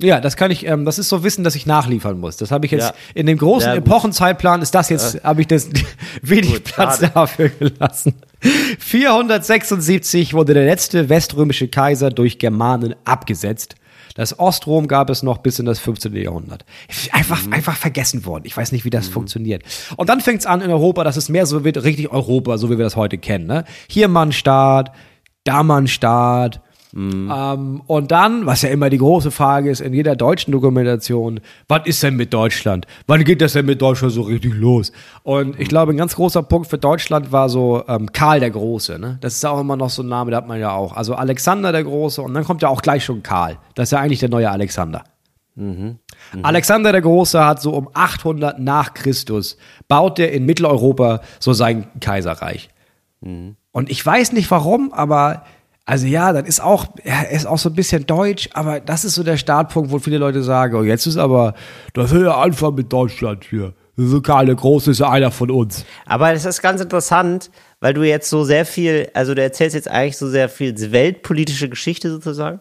[0.00, 2.36] Ja, das kann ich, ähm, das ist so Wissen, dass ich nachliefern muss.
[2.36, 2.94] Das habe ich jetzt Ja.
[3.14, 3.76] in dem großen Ja.
[3.76, 5.70] Epochenzeitplan ist das jetzt, habe ich das
[6.22, 7.12] wenig Gut, Platz schade.
[7.14, 8.14] dafür gelassen.
[8.40, 13.76] 476 wurde der letzte weströmische Kaiser durch Germanen abgesetzt.
[14.14, 16.16] Das Ostrom gab es noch bis in das 15.
[16.16, 16.64] Jahrhundert.
[17.12, 18.44] Einfach, einfach vergessen worden.
[18.46, 19.62] Ich weiß nicht, wie das funktioniert.
[19.96, 22.70] Und dann fängt es an in Europa, dass es mehr so wird, richtig Europa, so
[22.70, 23.46] wie wir das heute kennen.
[23.46, 23.64] Ne?
[23.88, 24.92] Hier mal ein Staat,
[25.44, 26.62] da mal ein Staat,
[26.94, 31.86] ähm, und dann, was ja immer die große Frage ist in jeder deutschen Dokumentation, was
[31.86, 32.86] ist denn mit Deutschland?
[33.06, 34.92] Wann geht das denn mit Deutschland so richtig los?
[35.22, 38.98] Und ich glaube, ein ganz großer Punkt für Deutschland war so ähm, Karl der Große.
[38.98, 39.18] Ne?
[39.20, 40.96] Das ist auch immer noch so ein Name, der hat man ja auch.
[40.96, 43.58] Also Alexander der Große und dann kommt ja auch gleich schon Karl.
[43.74, 45.04] Das ist ja eigentlich der neue Alexander.
[46.42, 49.56] Alexander der Große hat so um 800 nach Christus,
[49.88, 52.68] baut er in Mitteleuropa so sein Kaiserreich.
[53.72, 55.44] Und ich weiß nicht warum, aber
[55.86, 59.14] also ja, das ist auch, er ist auch so ein bisschen deutsch, aber das ist
[59.14, 61.54] so der Startpunkt, wo viele Leute sagen, oh, jetzt ist aber,
[61.94, 63.72] das ist der Anfang mit Deutschland hier.
[63.96, 65.86] So Karl der Große ist ja einer von uns.
[66.04, 69.88] Aber das ist ganz interessant, weil du jetzt so sehr viel, also du erzählst jetzt
[69.88, 72.60] eigentlich so sehr viel weltpolitische Geschichte sozusagen.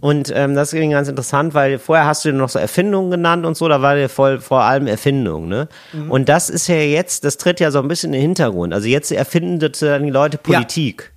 [0.00, 3.56] Und ähm, das ist ganz interessant, weil vorher hast du noch so Erfindungen genannt und
[3.56, 5.68] so, da war dir voll vor allem Erfindung, ne?
[6.08, 8.72] Und das ist ja jetzt, das tritt ja so ein bisschen in den Hintergrund.
[8.72, 11.12] Also jetzt erfinden sozusagen die Leute Politik.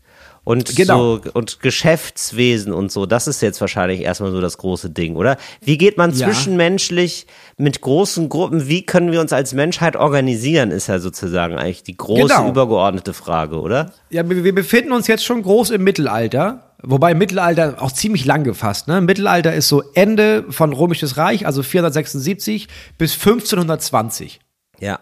[0.45, 1.17] Und Genau.
[1.17, 5.37] so und Geschäftswesen und so, das ist jetzt wahrscheinlich erstmal so das große Ding, oder?
[5.61, 6.27] Wie geht man Ja.
[6.27, 7.25] zwischenmenschlich
[7.57, 11.97] mit großen Gruppen, wie können wir uns als Menschheit organisieren, ist ja sozusagen eigentlich die
[11.97, 12.49] große Genau.
[12.49, 13.91] übergeordnete Frage, oder?
[14.11, 16.61] Ja, wir, wir befinden uns jetzt schon groß im Mittelalter.
[16.83, 18.87] Wobei Mittelalter auch ziemlich lang gefasst.
[18.87, 19.01] Ne?
[19.01, 22.67] Mittelalter ist so Ende von Römisches Reich, also 476
[22.99, 24.39] bis 1520.
[24.79, 24.99] Ja.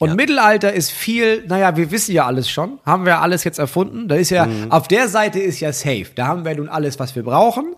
[0.00, 4.08] Und Mittelalter ist viel, naja, wir wissen ja alles schon, haben wir alles jetzt erfunden.
[4.08, 6.06] Da ist ja, auf der Seite ist ja safe.
[6.14, 7.76] Da haben wir nun alles, was wir brauchen.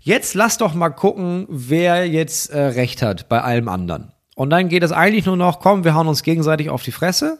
[0.00, 4.12] Jetzt lass doch mal gucken, wer jetzt äh, recht hat bei allem anderen.
[4.34, 7.38] Und dann geht es eigentlich nur noch, komm, wir hauen uns gegenseitig auf die Fresse.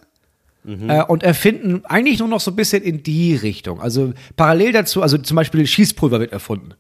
[0.67, 3.81] Äh, und erfinden eigentlich nur noch so ein bisschen in die Richtung.
[3.81, 6.75] Also parallel dazu, also zum Beispiel Schießpulver wird erfunden.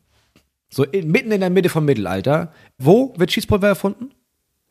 [0.68, 2.52] So in, mitten in der Mitte vom Mittelalter.
[2.76, 4.10] Wo wird Schießpulver erfunden?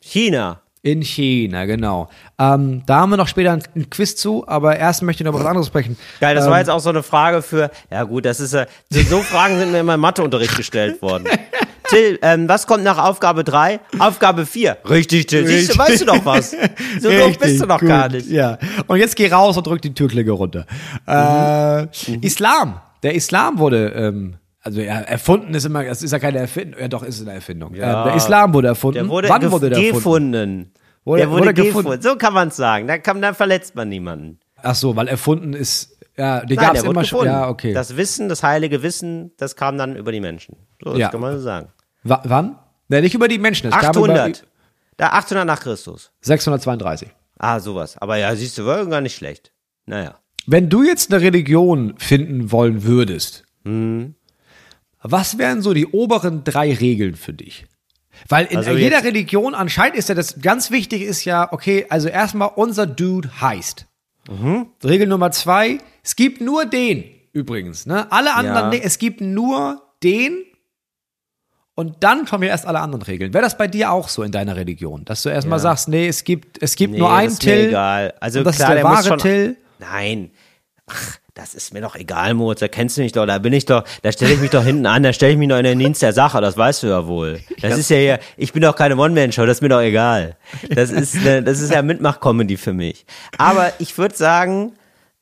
[0.00, 0.62] China.
[0.82, 2.08] In China, genau.
[2.38, 5.40] Ähm, da haben wir noch später ein, Quiz zu, aber erst möchte ich noch über
[5.40, 5.96] was anderes sprechen.
[6.20, 9.20] Geil, das ähm, war jetzt auch so eine Frage für, ja gut, das ist so,
[9.22, 11.24] Fragen sind mir immer im Matheunterricht gestellt worden.
[11.88, 13.80] Till, ähm, was kommt nach Aufgabe 3?
[13.98, 14.76] Aufgabe 4.
[14.88, 15.46] Richtig, Till.
[15.46, 16.54] Siehst du, weißt du doch was.
[17.00, 18.28] So doof bist du noch gut, gar nicht.
[18.28, 18.58] Ja.
[18.86, 20.66] Und jetzt geh raus und drück die Türklinke runter.
[21.06, 22.20] Äh, Mhm.
[22.22, 22.80] Islam.
[23.02, 24.34] Der Islam wurde, ähm,
[24.68, 26.78] Also ja, erfunden ist immer, das ist ja keine Erfindung.
[26.78, 27.74] Ja, doch, ist eine Erfindung.
[27.74, 28.02] Ja.
[28.02, 28.94] Ähm, der Islam wurde erfunden.
[28.98, 29.94] Der wurde Wann wurde der erfunden?
[30.32, 30.72] gefunden.
[31.04, 31.76] Wurde- der wurde, wurde gefunden.
[31.90, 32.02] gefunden.
[32.02, 32.86] So kann man es sagen.
[32.86, 34.40] Da kann, dann verletzt man niemanden.
[34.62, 37.24] Ach so, weil erfunden ist, ja, die gab es immer schon.
[37.26, 37.72] Ja, okay.
[37.72, 40.56] Das Wissen, das heilige Wissen, das kam dann über die Menschen.
[40.84, 41.08] So, das Ja.
[41.08, 41.68] kann man so sagen.
[42.02, 42.58] Wa wann?
[42.88, 43.68] Ne, nicht über die Menschen.
[43.68, 44.28] Es kam 800.
[44.40, 44.46] Über
[44.98, 46.10] Da 800 nach Christus.
[46.20, 47.08] 632.
[47.38, 47.96] Ah, sowas.
[47.98, 49.52] Aber ja, siehst du, war gar nicht schlecht.
[49.86, 50.16] Naja.
[50.46, 54.14] Wenn du jetzt eine Religion finden wollen würdest, Mhm.
[55.10, 57.66] Was wären so die oberen drei Regeln für dich?
[58.28, 62.08] Weil in Also jeder Religion anscheinend ist ja das ganz wichtig ist ja, okay, also
[62.08, 63.86] erstmal unser Dude heißt.
[64.28, 64.66] Mhm.
[64.84, 68.10] Regel Nummer zwei, es gibt nur den übrigens, ne?
[68.10, 68.80] Alle anderen, Ja.
[68.82, 70.42] es gibt nur den
[71.74, 73.32] und dann kommen ja erst alle anderen Regeln.
[73.32, 75.62] Wäre das bei dir auch so in deiner Religion, dass du erstmal Ja.
[75.62, 78.14] sagst, nee, es gibt, es gibt Nee, nur einen ist mir Till egal.
[78.20, 79.56] Also und das klar, ist der, der wahre Till.
[79.78, 80.30] Nein.
[80.86, 82.58] Ach, das ist mir doch egal, Moritz.
[82.58, 83.24] Da kennst du mich doch.
[83.24, 85.04] Da bin ich doch, da stelle ich mich doch hinten an.
[85.04, 86.40] Da stelle ich mich noch in den Dienst der Sache.
[86.40, 87.40] Das weißt du ja wohl.
[87.62, 89.46] Das ist ja hier, ich bin doch keine One-Man-Show.
[89.46, 90.36] Das ist mir doch egal.
[90.68, 93.06] Das ist, ne, das ist ja Mitmach-Comedy für mich.
[93.36, 94.72] Aber ich würde sagen,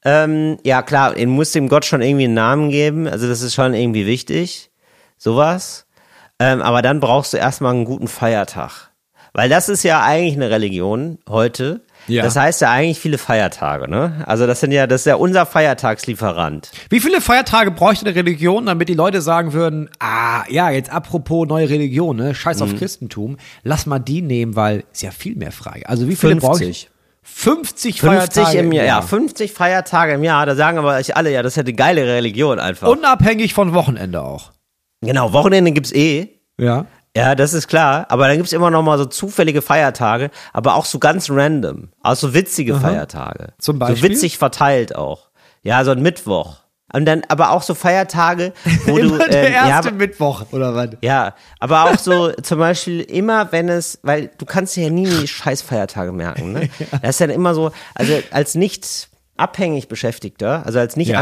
[0.06, 3.06] ähm, ja klar, den muss dem Gott schon irgendwie einen Namen geben.
[3.06, 4.70] Also das ist schon irgendwie wichtig.
[5.18, 5.86] Sowas.
[6.38, 8.90] Ähm, aber dann brauchst du erstmal einen guten Feiertag.
[9.34, 11.82] Weil das ist ja eigentlich eine Religion heute.
[12.08, 12.22] Ja.
[12.22, 14.22] Das heißt ja eigentlich viele Feiertage, ne?
[14.26, 16.70] Also das sind ja, das ist ja unser Feiertagslieferant.
[16.90, 21.46] Wie viele Feiertage bräuchte eine Religion, damit die Leute sagen würden, ah, ja, jetzt apropos
[21.48, 22.62] neue Religion, ne, scheiß Mhm.
[22.62, 25.82] auf Christentum, lass mal die nehmen, weil ist ja viel mehr frei.
[25.86, 26.40] Also wie viele 50.
[26.48, 26.86] bräuchte
[27.22, 31.32] 50 50 Feiertage im Jahr, ja, 50 Feiertage im Jahr, da sagen aber euch alle,
[31.32, 32.88] ja, das ist ja die geile Religion einfach.
[32.88, 34.52] Unabhängig von Wochenende auch.
[35.00, 36.28] genau, Wochenende gibt's eh.
[36.58, 36.86] Ja.
[37.16, 38.06] Ja, das ist klar.
[38.10, 41.88] Aber dann gibt's immer noch mal so zufällige Feiertage, aber auch so ganz random.
[42.02, 43.54] Auch so witzige Feiertage.
[43.58, 44.10] Zum So Beispiel?
[44.10, 45.28] witzig verteilt auch.
[45.62, 46.58] Ja, so ein Mittwoch.
[46.92, 48.52] Und dann aber auch so Feiertage,
[48.86, 49.02] wo du.
[49.16, 50.90] Immer der ähm, ja, erste aber- Mittwoch, oder was?
[51.00, 55.26] Ja, aber auch so zum Beispiel immer, wenn es, weil du kannst ja nie die
[55.26, 56.68] Scheißfeiertage merken, ne?
[57.02, 61.18] Das ist dann immer so, also als nicht abhängig Beschäftigter, also als nicht Ja.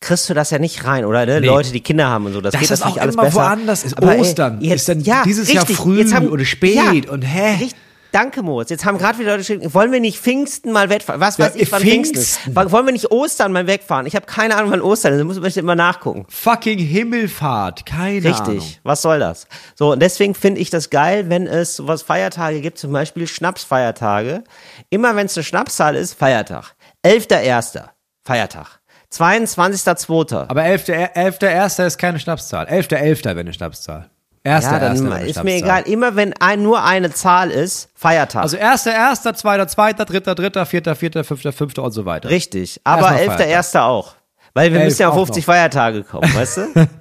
[0.00, 1.26] Kriegst du das ja nicht rein, oder?
[1.26, 1.40] Ne?
[1.40, 3.36] Leute, die Kinder haben und so, das, Das geht ist das nicht alles immer besser.
[3.36, 3.84] woanders.
[3.84, 4.60] Ist Aber, ey, Ostern.
[4.60, 5.76] jetzt, Ist dann ja, dieses Jahr richtig.
[5.76, 7.50] früh Jetzt haben, oder spät und hä?
[7.54, 7.74] Richtig,
[8.12, 8.70] danke, Moritz.
[8.70, 11.20] Jetzt haben gerade wieder Leute geschrieben, wollen wir nicht Pfingsten mal wegfahren?
[11.20, 12.50] Was Ja, weiß ich, wann Pfingsten Pfingsten.
[12.56, 12.72] ist?
[12.72, 14.06] Wollen wir nicht Ostern mal wegfahren?
[14.06, 15.18] Ich habe keine Ahnung, wann Ostern ist.
[15.18, 16.26] Da muss man immer nachgucken.
[16.28, 17.84] Fucking Himmelfahrt.
[17.84, 18.54] Keine Ahnung.
[18.58, 19.48] Richtig, was soll das?
[19.74, 24.44] So, und deswegen finde ich das geil, wenn es sowas Feiertage gibt, zum Beispiel Schnapsfeiertage.
[24.90, 26.76] Immer wenn es eine Schnapszahl ist, Feiertag.
[27.04, 27.82] 11.1.
[28.24, 28.77] Feiertag.
[29.12, 30.48] 22.2.
[30.48, 31.12] Aber 11.1.
[31.14, 31.38] 11.
[31.42, 31.78] 11.
[31.78, 32.66] ist keine Schnapszahl.
[32.66, 33.24] 11.11.
[33.24, 34.10] wäre eine Schnapszahl.
[34.44, 34.64] 1.
[34.64, 35.82] Ja, dann eine ist mir egal.
[35.82, 38.42] Immer wenn ein, nur eine Zahl ist, Feiertag.
[38.42, 41.80] Also 1.1., 2.2., 3.3., 4.4., 5.5.
[41.80, 42.30] und so weiter.
[42.30, 42.80] Richtig.
[42.84, 43.80] Aber Erstmal 11.1.
[43.80, 44.14] auch.
[44.54, 45.54] Weil wir Elf müssen ja auf auch 50 noch.
[45.54, 46.88] Feiertage kommen, weißt du?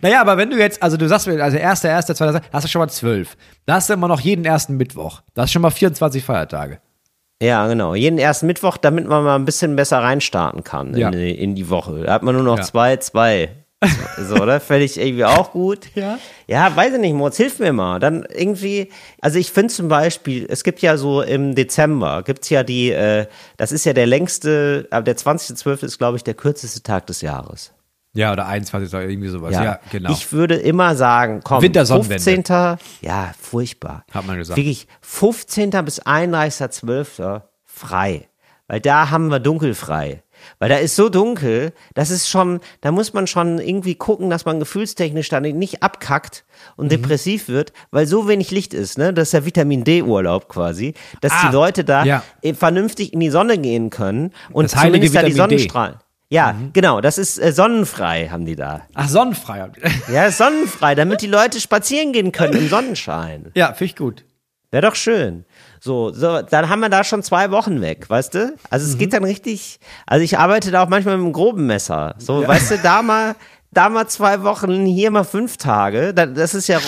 [0.00, 2.64] Naja, aber wenn du jetzt, also du sagst mir, also 1., 1., 2., 2., hast
[2.64, 3.36] du schon mal 12.
[3.66, 5.20] Da hast du immer noch jeden ersten Mittwoch.
[5.34, 6.80] Da hast du schon mal 24 Feiertage.
[7.42, 7.94] Ja, genau.
[7.94, 11.08] Jeden ersten Mittwoch, damit man mal ein bisschen besser reinstarten kann Ja.
[11.08, 12.02] in, die, in die Woche.
[12.04, 12.64] Da hat man nur noch Ja.
[12.64, 13.50] zwei, zwei.
[14.18, 14.60] So, oder?
[14.60, 15.86] Fände ich irgendwie auch gut.
[15.94, 16.18] Ja.
[16.46, 17.98] Ja, weiß ich nicht, Moritz, hilf mir mal.
[17.98, 18.90] Dann irgendwie,
[19.22, 23.24] also ich finde zum Beispiel, es gibt ja so im Dezember, gibt's ja die, äh,
[23.56, 25.84] das ist ja der längste, aber der 20.12.
[25.84, 27.72] ist, glaube ich, der kürzeste Tag des Jahres.
[28.12, 28.92] Ja, oder 21.
[28.92, 29.54] oder irgendwie sowas.
[29.54, 30.10] Ja, genau.
[30.10, 32.22] Ich würde immer sagen, komm, Wintersonnenwende.
[32.22, 32.78] 15.
[33.02, 34.04] Ja, furchtbar.
[34.12, 34.56] Hat man gesagt.
[34.56, 35.70] Wirklich 15.
[35.84, 37.42] bis 31.12.
[37.64, 38.26] frei.
[38.66, 40.22] Weil da haben wir dunkelfrei.
[40.58, 44.44] Weil da ist so dunkel, das ist schon, da muss man schon irgendwie gucken, dass
[44.46, 46.44] man gefühlstechnisch dann nicht abkackt
[46.76, 46.90] und Mhm.
[46.90, 49.12] depressiv wird, weil so wenig Licht ist, ne?
[49.12, 52.22] Das ist ja Vitamin D-Urlaub quasi, dass Ah, die Leute da ja.
[52.42, 55.68] eh vernünftig in die Sonne gehen können und Das zumindest da die Vitamin D.
[56.30, 56.36] Mhm.
[56.36, 58.82] Ja, genau, das ist äh, sonnenfrei, haben die da.
[58.94, 59.70] Ach, sonnenfrei.
[60.12, 63.50] Ja, sonnenfrei, damit die Leute spazieren gehen können im Sonnenschein.
[63.54, 64.24] ja, finde ich gut.
[64.72, 65.44] Wäre doch schön.
[65.80, 68.54] So, so, dann haben wir da schon zwei Wochen weg, weißt du?
[68.70, 72.14] Also es geht dann richtig, also ich arbeite da auch manchmal mit einem groben Messer.
[72.18, 73.34] So, weißt du, da mal,
[73.72, 76.78] da mal zwei Wochen, hier mal fünf Tage, da- das ist ja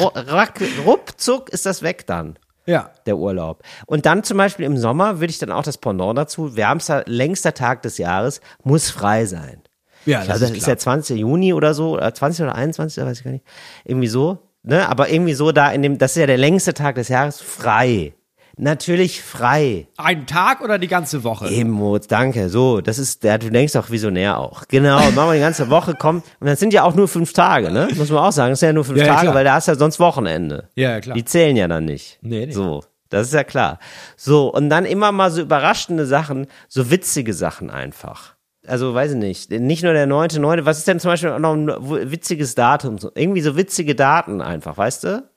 [0.87, 2.91] ruckzuck ist das weg dann Ja.
[3.07, 3.63] der Urlaub.
[3.87, 7.55] Und dann zum Beispiel im Sommer würde ich dann auch das Pendant dazu, wärmster, längster
[7.55, 9.63] Tag des Jahres, muss frei sein.
[10.05, 11.19] Ja, Ich glaube, das ist der 20.
[11.19, 13.45] Juni oder so, oder 20 oder 21, weiß ich gar nicht.
[13.85, 14.89] Irgendwie so, ne?
[14.89, 18.15] Aber irgendwie so da in dem, das ist ja der längste Tag des Jahres, frei.
[18.57, 19.87] Natürlich frei.
[19.97, 21.49] Einen Tag oder die ganze Woche?
[21.49, 22.49] Eben, Moritz, danke.
[22.49, 24.65] So, das ist, der, du denkst auch visionär auch.
[24.69, 26.23] Genau, machen wir die ganze Woche, komm.
[26.41, 27.89] Und das sind ja auch nur fünf Tage, ne?
[27.97, 28.51] Muss man auch sagen.
[28.53, 29.35] Das sind ja nur fünf Ja, ja, Tage, klar.
[29.35, 30.69] weil da hast ja sonst Wochenende.
[30.75, 31.17] Ja, ja, klar.
[31.17, 32.19] Die zählen ja dann nicht.
[32.23, 32.53] Nee, nee.
[32.53, 33.79] So, das ist ja klar.
[34.17, 38.35] So, und dann immer mal so überraschende Sachen, so witzige Sachen einfach.
[38.67, 41.39] also weiß ich nicht, nicht nur der neunte, neunte, was ist denn zum Beispiel auch
[41.39, 41.69] noch ein
[42.11, 42.97] witziges Datum?
[43.15, 45.29] Irgendwie so witzige Daten einfach, weißt du?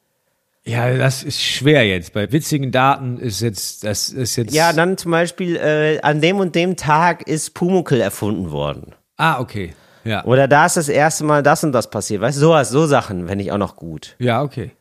[0.67, 2.13] Ja, das ist schwer jetzt.
[2.13, 4.53] Bei witzigen Daten ist jetzt, das ist jetzt.
[4.53, 8.95] Ja, dann zum Beispiel, äh, an dem und dem Tag ist Pumuckl erfunden worden.
[9.17, 9.73] Ah, okay.
[10.03, 10.23] Ja.
[10.25, 12.21] Oder da ist das erste Mal das und das passiert.
[12.21, 14.15] Weißt du, sowas, so Sachen fände ich auch noch gut.
[14.19, 14.71] Ja, okay.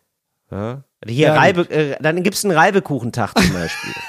[0.51, 0.85] Ja?
[1.07, 3.93] Hier Ja, Reibe, äh, dann gibt's einen Reibekuchentag zum Beispiel.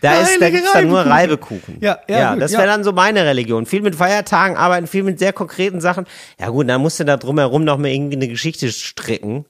[0.00, 1.76] Da, ist, da gibt's dann nur Reibekuchen.
[1.80, 2.60] Ja, ja, gut, das ja.
[2.60, 3.66] wäre dann so meine Religion.
[3.66, 6.06] Viel mit Feiertagen arbeiten, viel mit sehr konkreten Sachen.
[6.40, 9.44] Ja gut, dann musst du da drumherum noch mal irgendwie eine Geschichte stricken.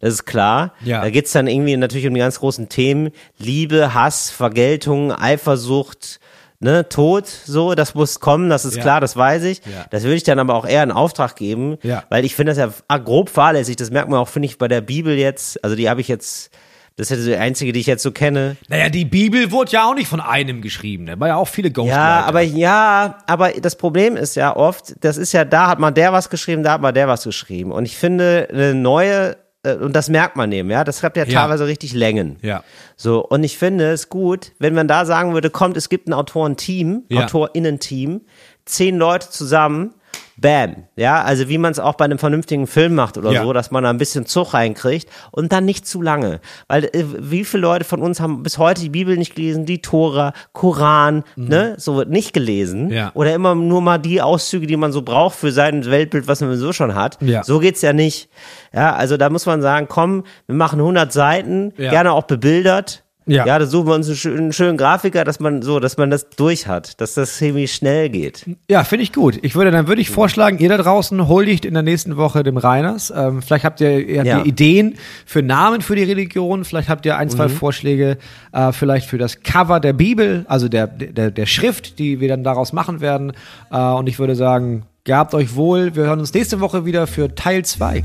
[0.00, 0.72] Das ist klar.
[0.84, 1.00] Ja.
[1.00, 3.10] Da geht's dann irgendwie natürlich um die ganz großen Themen.
[3.38, 6.20] Liebe, Hass, Vergeltung, Eifersucht,
[6.60, 8.82] ne, Tod, so, das muss kommen, das ist Ja.
[8.82, 9.58] klar, das weiß ich.
[9.64, 9.86] Ja.
[9.90, 12.04] Das würde ich dann aber auch eher in Auftrag geben, Ja.
[12.10, 13.76] weil ich finde das ja ah, grob fahrlässig.
[13.76, 15.62] Das merkt man auch, finde ich, bei der Bibel jetzt.
[15.64, 16.50] Also die habe ich jetzt,
[16.96, 18.56] das ist ja die einzige, die ich jetzt so kenne.
[18.68, 21.06] Naja, die Bibel wurde ja auch nicht von einem geschrieben.
[21.06, 21.98] Da war ja auch viele Ghostwriter.
[22.00, 25.90] Ja, aber ja, aber das Problem ist ja oft, das ist ja, da hat mal
[25.90, 27.70] der was geschrieben, da hat mal der was geschrieben.
[27.72, 29.36] Und ich finde, eine neue,
[29.74, 31.40] und das merkt man eben, ja, das hat ja, Ja.
[31.42, 32.36] teilweise richtig Längen.
[32.42, 32.62] Ja.
[32.96, 36.12] So, und ich finde es gut, wenn man da sagen würde, kommt, es gibt ein
[36.12, 37.24] Autorenteam, Ja.
[37.24, 38.20] AutorInnen-Team,
[38.64, 39.94] zehn Leute zusammen,
[40.38, 43.42] bam, ja, also wie man es auch bei einem vernünftigen Film macht oder Ja.
[43.42, 46.40] so, dass man da ein bisschen Zug reinkriegt und dann nicht zu lange.
[46.68, 49.80] Weil äh, wie viele Leute von uns haben bis heute die Bibel nicht gelesen, die
[49.80, 52.92] Tora, Koran, ne, so nicht gelesen Mhm.
[52.92, 53.10] Ja.
[53.14, 56.56] oder immer nur mal die Auszüge, die man so braucht für sein Weltbild, was man
[56.56, 57.18] so schon hat.
[57.22, 57.42] Ja.
[57.42, 58.28] So geht's ja nicht.
[58.74, 63.04] Ja, also da muss man sagen, komm, wir machen 100 Seiten, gerne auch bebildert.
[63.28, 63.44] Ja.
[63.44, 66.68] ja, da suchen wir uns einen schönen, Grafiker, dass man so, dass man das durch
[66.68, 68.46] hat, dass das irgendwie schnell geht.
[68.70, 69.38] Ja, finde ich gut.
[69.42, 72.56] Ich würde, dann würde ich vorschlagen, ihr da draußen huldigt in der nächsten Woche dem
[72.56, 73.12] Reiners.
[73.14, 74.44] Ähm, vielleicht habt ihr, ihr, habt Ja.
[74.44, 76.64] Ideen für Namen für die Religion.
[76.64, 78.18] Vielleicht habt ihr ein, zwei Vorschläge,
[78.52, 82.44] äh, vielleicht für das Cover der Bibel, also der, der, der Schrift, die wir dann
[82.44, 83.32] daraus machen werden.
[83.72, 85.96] Äh, und ich würde sagen, gehabt euch wohl.
[85.96, 88.04] Wir hören uns nächste Woche wieder für Teil 2.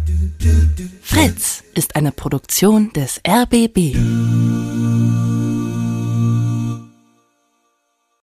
[1.01, 3.97] Fritz ist eine Produktion des RBB.